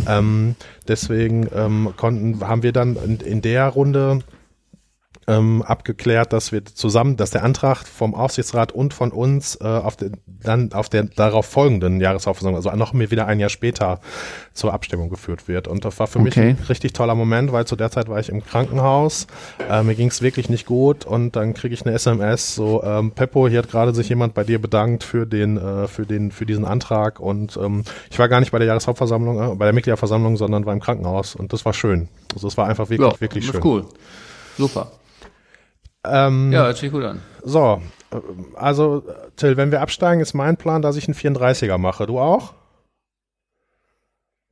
[0.08, 0.54] Ähm,
[0.86, 4.20] deswegen ähm, konnten, haben wir dann in, in der Runde
[5.28, 9.96] ähm, abgeklärt, dass wir zusammen, dass der Antrag vom Aufsichtsrat und von uns äh, auf
[9.96, 14.00] den, dann auf der darauf folgenden Jahreshauptversammlung, also noch mehr wieder ein Jahr später
[14.52, 15.68] zur Abstimmung geführt wird.
[15.68, 16.56] Und das war für mich Okay.
[16.58, 19.26] ein richtig toller Moment, weil zu der Zeit war ich im Krankenhaus,
[19.70, 23.12] äh, mir ging es wirklich nicht gut und dann kriege ich eine SMS, so ähm,
[23.12, 26.46] Peppo, hier hat gerade sich jemand bei dir bedankt für den, äh, für den, für
[26.46, 30.36] diesen Antrag und ähm, ich war gar nicht bei der Jahreshauptversammlung, äh, bei der Mitgliederversammlung,
[30.36, 32.08] sondern war im Krankenhaus und das war schön.
[32.34, 33.64] Also es war einfach wirklich, ja, wirklich das schön.
[33.64, 33.84] cool.
[34.58, 34.90] Super.
[36.04, 37.20] Ähm, Ja, hört sich gut an.
[37.44, 37.80] So,
[38.10, 38.16] äh,
[38.56, 39.04] also
[39.36, 42.06] Till, wenn wir absteigen, ist mein Plan, dass ich einen 34er mache.
[42.06, 42.54] Du auch?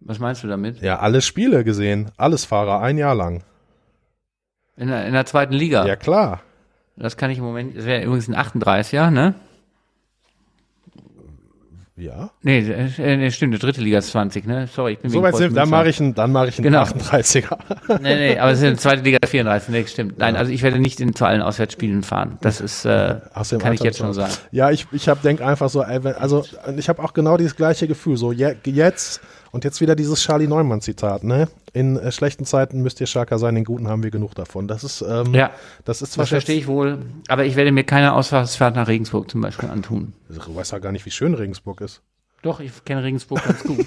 [0.00, 0.80] Was meinst du damit?
[0.80, 3.42] Ja, alle Spiele gesehen, alles Fahrer, ein Jahr lang.
[4.76, 5.84] In der, in der zweiten Liga.
[5.86, 6.40] Ja, klar.
[6.96, 9.34] Das kann ich im Moment, das wäre übrigens ein 38er, ne?
[12.00, 12.30] Ja.
[12.42, 14.66] Nee, äh, nee, stimmt, die dritte Liga ist 20, ne?
[14.72, 16.82] Sorry, ich bin So weit sind, dann mache ich einen, dann mache ich einen Genau.
[16.82, 17.58] 38er.
[18.00, 20.18] Nee, nee, aber es ist eine zweite Liga 34, nee, stimmt.
[20.18, 22.38] Nein, also ich werde nicht in, zu allen Auswärtsspielen fahren.
[22.40, 23.16] Das ist, äh,
[23.50, 24.32] dem kann ich jetzt schon sagen.
[24.50, 26.44] Ja, ich, ich hab, denk einfach so, also
[26.76, 28.16] ich habe auch genau dieses gleiche Gefühl.
[28.16, 29.20] So je, jetzt
[29.52, 31.48] und jetzt wieder dieses Charlie Neumann Zitat, ne?
[31.72, 34.68] In äh, schlechten Zeiten müsst ihr stärker sein, in guten haben wir genug davon.
[34.68, 35.50] Das ist, ähm, Ja,
[35.84, 36.98] das ist zwar das verstehe ich wohl.
[37.28, 40.12] Aber ich werde mir keine Auswärtsfahrt nach Regensburg zum Beispiel antun.
[40.28, 42.02] Du weißt ja gar nicht, wie schön Regensburg ist.
[42.42, 43.86] Doch, ich kenne Regensburg ganz gut.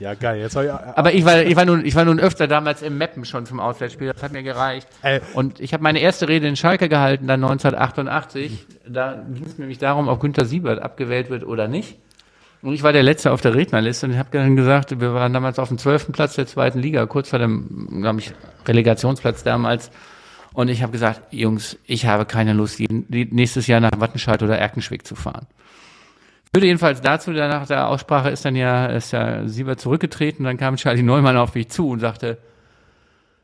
[0.00, 0.40] ja, geil.
[0.40, 3.24] Jetzt ich, Aber ich war, ich war nun, ich war nun öfter damals im Meppen
[3.24, 4.12] schon zum Auswärtsspiel.
[4.12, 4.88] Das hat mir gereicht.
[5.02, 5.20] Ey.
[5.34, 8.66] Und ich habe meine erste Rede in Schalke gehalten, dann 1988.
[8.88, 11.98] Da ging es nämlich darum, ob Günter Siebert abgewählt wird oder nicht.
[12.64, 15.34] Und ich war der Letzte auf der Rednerliste und ich habe dann gesagt, wir waren
[15.34, 18.32] damals auf dem zwölften Platz der zweiten Liga, kurz vor dem, glaube ich,
[18.66, 19.90] Relegationsplatz damals.
[20.54, 25.06] Und ich habe gesagt, Jungs, ich habe keine Lust, nächstes Jahr nach Wattenscheid oder Erkenschwick
[25.06, 25.46] zu fahren.
[26.54, 30.76] Würde jedenfalls dazu, nach der Aussprache ist dann ja, ist ja Siebert zurückgetreten, dann kam
[30.76, 32.38] Charlie Neumann auf mich zu und sagte,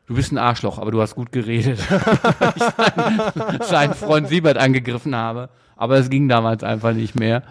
[0.06, 1.78] du bist ein Arschloch, aber du hast gut geredet.
[3.60, 5.50] ich seinen Freund Siebert angegriffen habe.
[5.76, 7.42] Aber es ging damals einfach nicht mehr.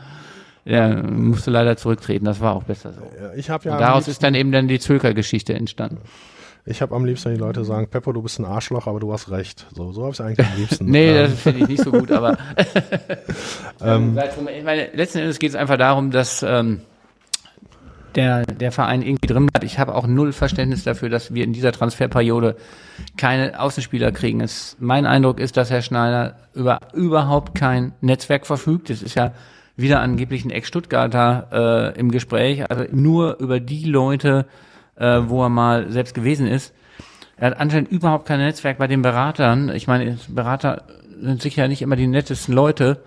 [0.70, 3.02] Er musste leider zurücktreten, das war auch besser so.
[3.36, 5.98] Ich hab ja und daraus ist dann eben dann die Zöker-Geschichte entstanden.
[6.66, 9.12] Ich habe am liebsten, wenn die Leute sagen, Peppo, du bist ein Arschloch, aber du
[9.12, 9.66] hast recht.
[9.74, 10.86] So, so habe ich eigentlich am liebsten.
[10.92, 11.32] nee, ähm.
[11.32, 12.38] das finde ich nicht so gut, aber
[13.82, 14.20] ähm,
[14.56, 16.82] ich meine, letzten Endes geht es einfach darum, dass ähm,
[18.14, 19.64] der, der Verein irgendwie drin bleibt.
[19.64, 22.56] Ich habe auch null Verständnis dafür, dass wir in dieser Transferperiode
[23.18, 24.42] keine Außenspieler kriegen.
[24.42, 28.92] Es, mein Eindruck ist, dass Herr Schneider über überhaupt kein Netzwerk verfügt.
[28.92, 29.34] Es ist ja
[29.80, 34.46] wieder angeblich ein Ex-Stuttgarter äh, im Gespräch, also nur über die Leute,
[34.96, 36.74] äh, wo er mal selbst gewesen ist.
[37.38, 39.70] Er hat anscheinend überhaupt kein Netzwerk bei den Beratern.
[39.70, 40.84] Ich meine, Berater
[41.22, 43.02] sind sicher nicht immer die nettesten Leute,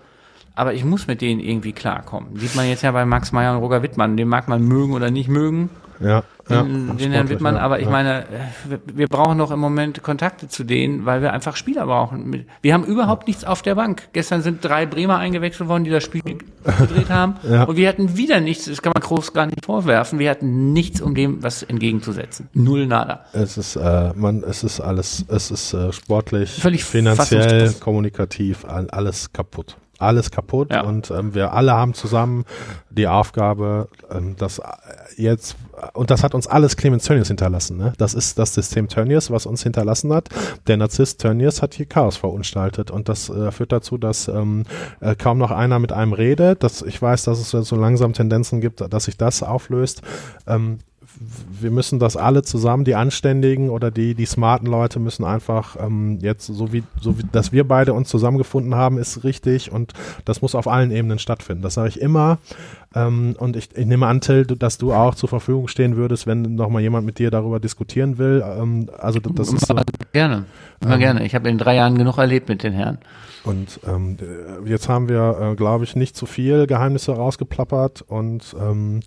[0.55, 2.37] aber ich muss mit denen irgendwie klarkommen.
[2.37, 4.17] Sieht man jetzt ja bei Max Meyer und Roger Wittmann.
[4.17, 5.69] Den mag man mögen oder nicht mögen.
[6.03, 8.25] Ja, den, ja, den Herrn Wittmann, ja, aber ich meine,
[8.85, 12.45] wir brauchen doch im Moment Kontakte zu denen, weil wir einfach Spieler brauchen.
[12.61, 14.09] Wir haben überhaupt nichts auf der Bank.
[14.13, 16.21] Gestern sind drei Bremer eingewechselt worden, die das Spiel
[16.79, 17.35] gedreht haben.
[17.49, 17.63] ja.
[17.63, 21.01] Und wir hatten wieder nichts, das kann man groß gar nicht vorwerfen, wir hatten nichts,
[21.01, 22.49] um dem was entgegenzusetzen.
[22.53, 23.25] Null nada.
[23.31, 29.31] Es ist, äh, man, es ist alles, es ist äh, sportlich, Völlig finanziell, kommunikativ, alles
[29.31, 30.81] kaputt alles kaputt ja.
[30.81, 32.45] und ähm, wir alle haben zusammen
[32.89, 34.61] die Aufgabe, ähm, das
[35.17, 35.55] jetzt
[35.93, 37.77] und das hat uns alles Clemens Tönnies hinterlassen.
[37.77, 37.93] Ne?
[37.97, 40.29] Das ist das System Tönnies, was uns hinterlassen hat.
[40.67, 44.63] Der Narzisst Tönnies hat hier Chaos verunstaltet und das äh, führt dazu, dass ähm,
[44.99, 46.63] äh, kaum noch einer mit einem redet.
[46.63, 50.01] Dass ich weiß, dass es so langsam Tendenzen gibt, dass sich das auflöst.
[50.47, 50.79] Ähm,
[51.19, 56.19] wir müssen das alle zusammen, die Anständigen oder die, die smarten Leute müssen einfach ähm,
[56.21, 59.93] jetzt, so wie, so wie, dass wir beide uns zusammengefunden haben, ist richtig und
[60.25, 61.63] das muss auf allen Ebenen stattfinden.
[61.63, 62.39] Das sage ich immer.
[62.95, 66.41] Ähm, und ich, ich nehme an, Till, dass du auch zur Verfügung stehen würdest, wenn
[66.55, 68.43] noch mal jemand mit dir darüber diskutieren will.
[68.45, 69.75] Ähm, also das ist so,
[70.11, 70.45] gerne,
[70.81, 71.25] immer ähm, gerne.
[71.25, 72.99] Ich habe in drei Jahren genug erlebt mit den Herren.
[73.43, 74.17] Und ähm,
[74.65, 79.01] jetzt haben wir, äh, glaube ich, nicht zu viel Geheimnisse rausgeplappert und ähm,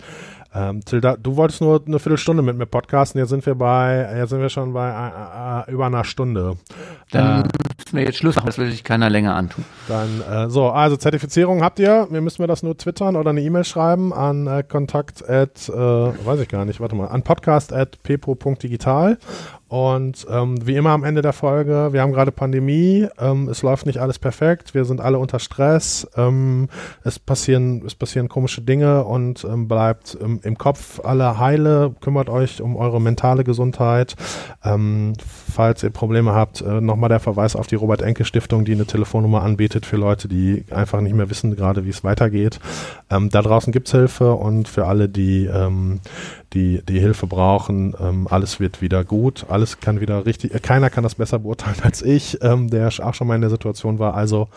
[0.56, 4.30] ähm, Tilda, du wolltest nur eine Viertelstunde mit mir podcasten, jetzt sind wir bei, jetzt
[4.30, 6.56] sind wir schon bei äh, äh, über einer Stunde.
[7.10, 7.48] Dann äh,
[7.78, 9.64] müssen wir jetzt Schluss machen, das will sich keiner länger antun.
[9.86, 13.42] Dann, äh, so, also Zertifizierung habt ihr, wir müssen wir das nur twittern oder eine
[13.42, 17.74] E-Mail schreiben an äh, kontakt at, äh, weiß ich gar nicht, warte mal, an podcast
[17.74, 19.18] at pepo.digital
[19.68, 23.86] und ähm, wie immer am Ende der Folge, wir haben gerade Pandemie, ähm, es läuft
[23.86, 26.68] nicht alles perfekt, wir sind alle unter Stress, ähm,
[27.02, 32.28] es passieren, es passieren komische Dinge und ähm, bleibt ähm, im Kopf alle heile, kümmert
[32.28, 34.14] euch um eure mentale Gesundheit.
[34.64, 35.14] Ähm,
[35.56, 38.84] falls ihr Probleme habt, äh, nochmal der Verweis auf die Robert Enke Stiftung, die eine
[38.84, 42.60] Telefonnummer anbietet für Leute, die einfach nicht mehr wissen gerade, wie es weitergeht.
[43.08, 46.00] Ähm, da draußen gibt's Hilfe und für alle, die ähm,
[46.52, 47.94] die, die Hilfe brauchen.
[47.98, 51.78] Ähm, alles wird wieder gut, alles kann wieder richtig, äh, keiner kann das besser beurteilen
[51.82, 54.14] als ich, ähm, der auch schon mal in der Situation war.
[54.14, 54.48] Also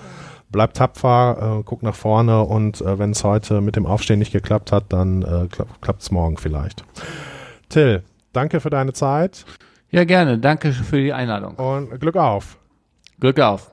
[0.49, 4.33] bleibt tapfer, äh, guckt nach vorne und äh, wenn es heute mit dem Aufstehen nicht
[4.33, 5.47] geklappt hat, dann äh,
[5.79, 6.83] klappt es morgen vielleicht.
[7.69, 9.45] Till, danke für deine Zeit.
[9.91, 10.37] Ja, gerne.
[10.37, 11.55] Danke für die Einladung.
[11.55, 12.57] Und Glück auf.
[13.19, 13.71] Glück auf.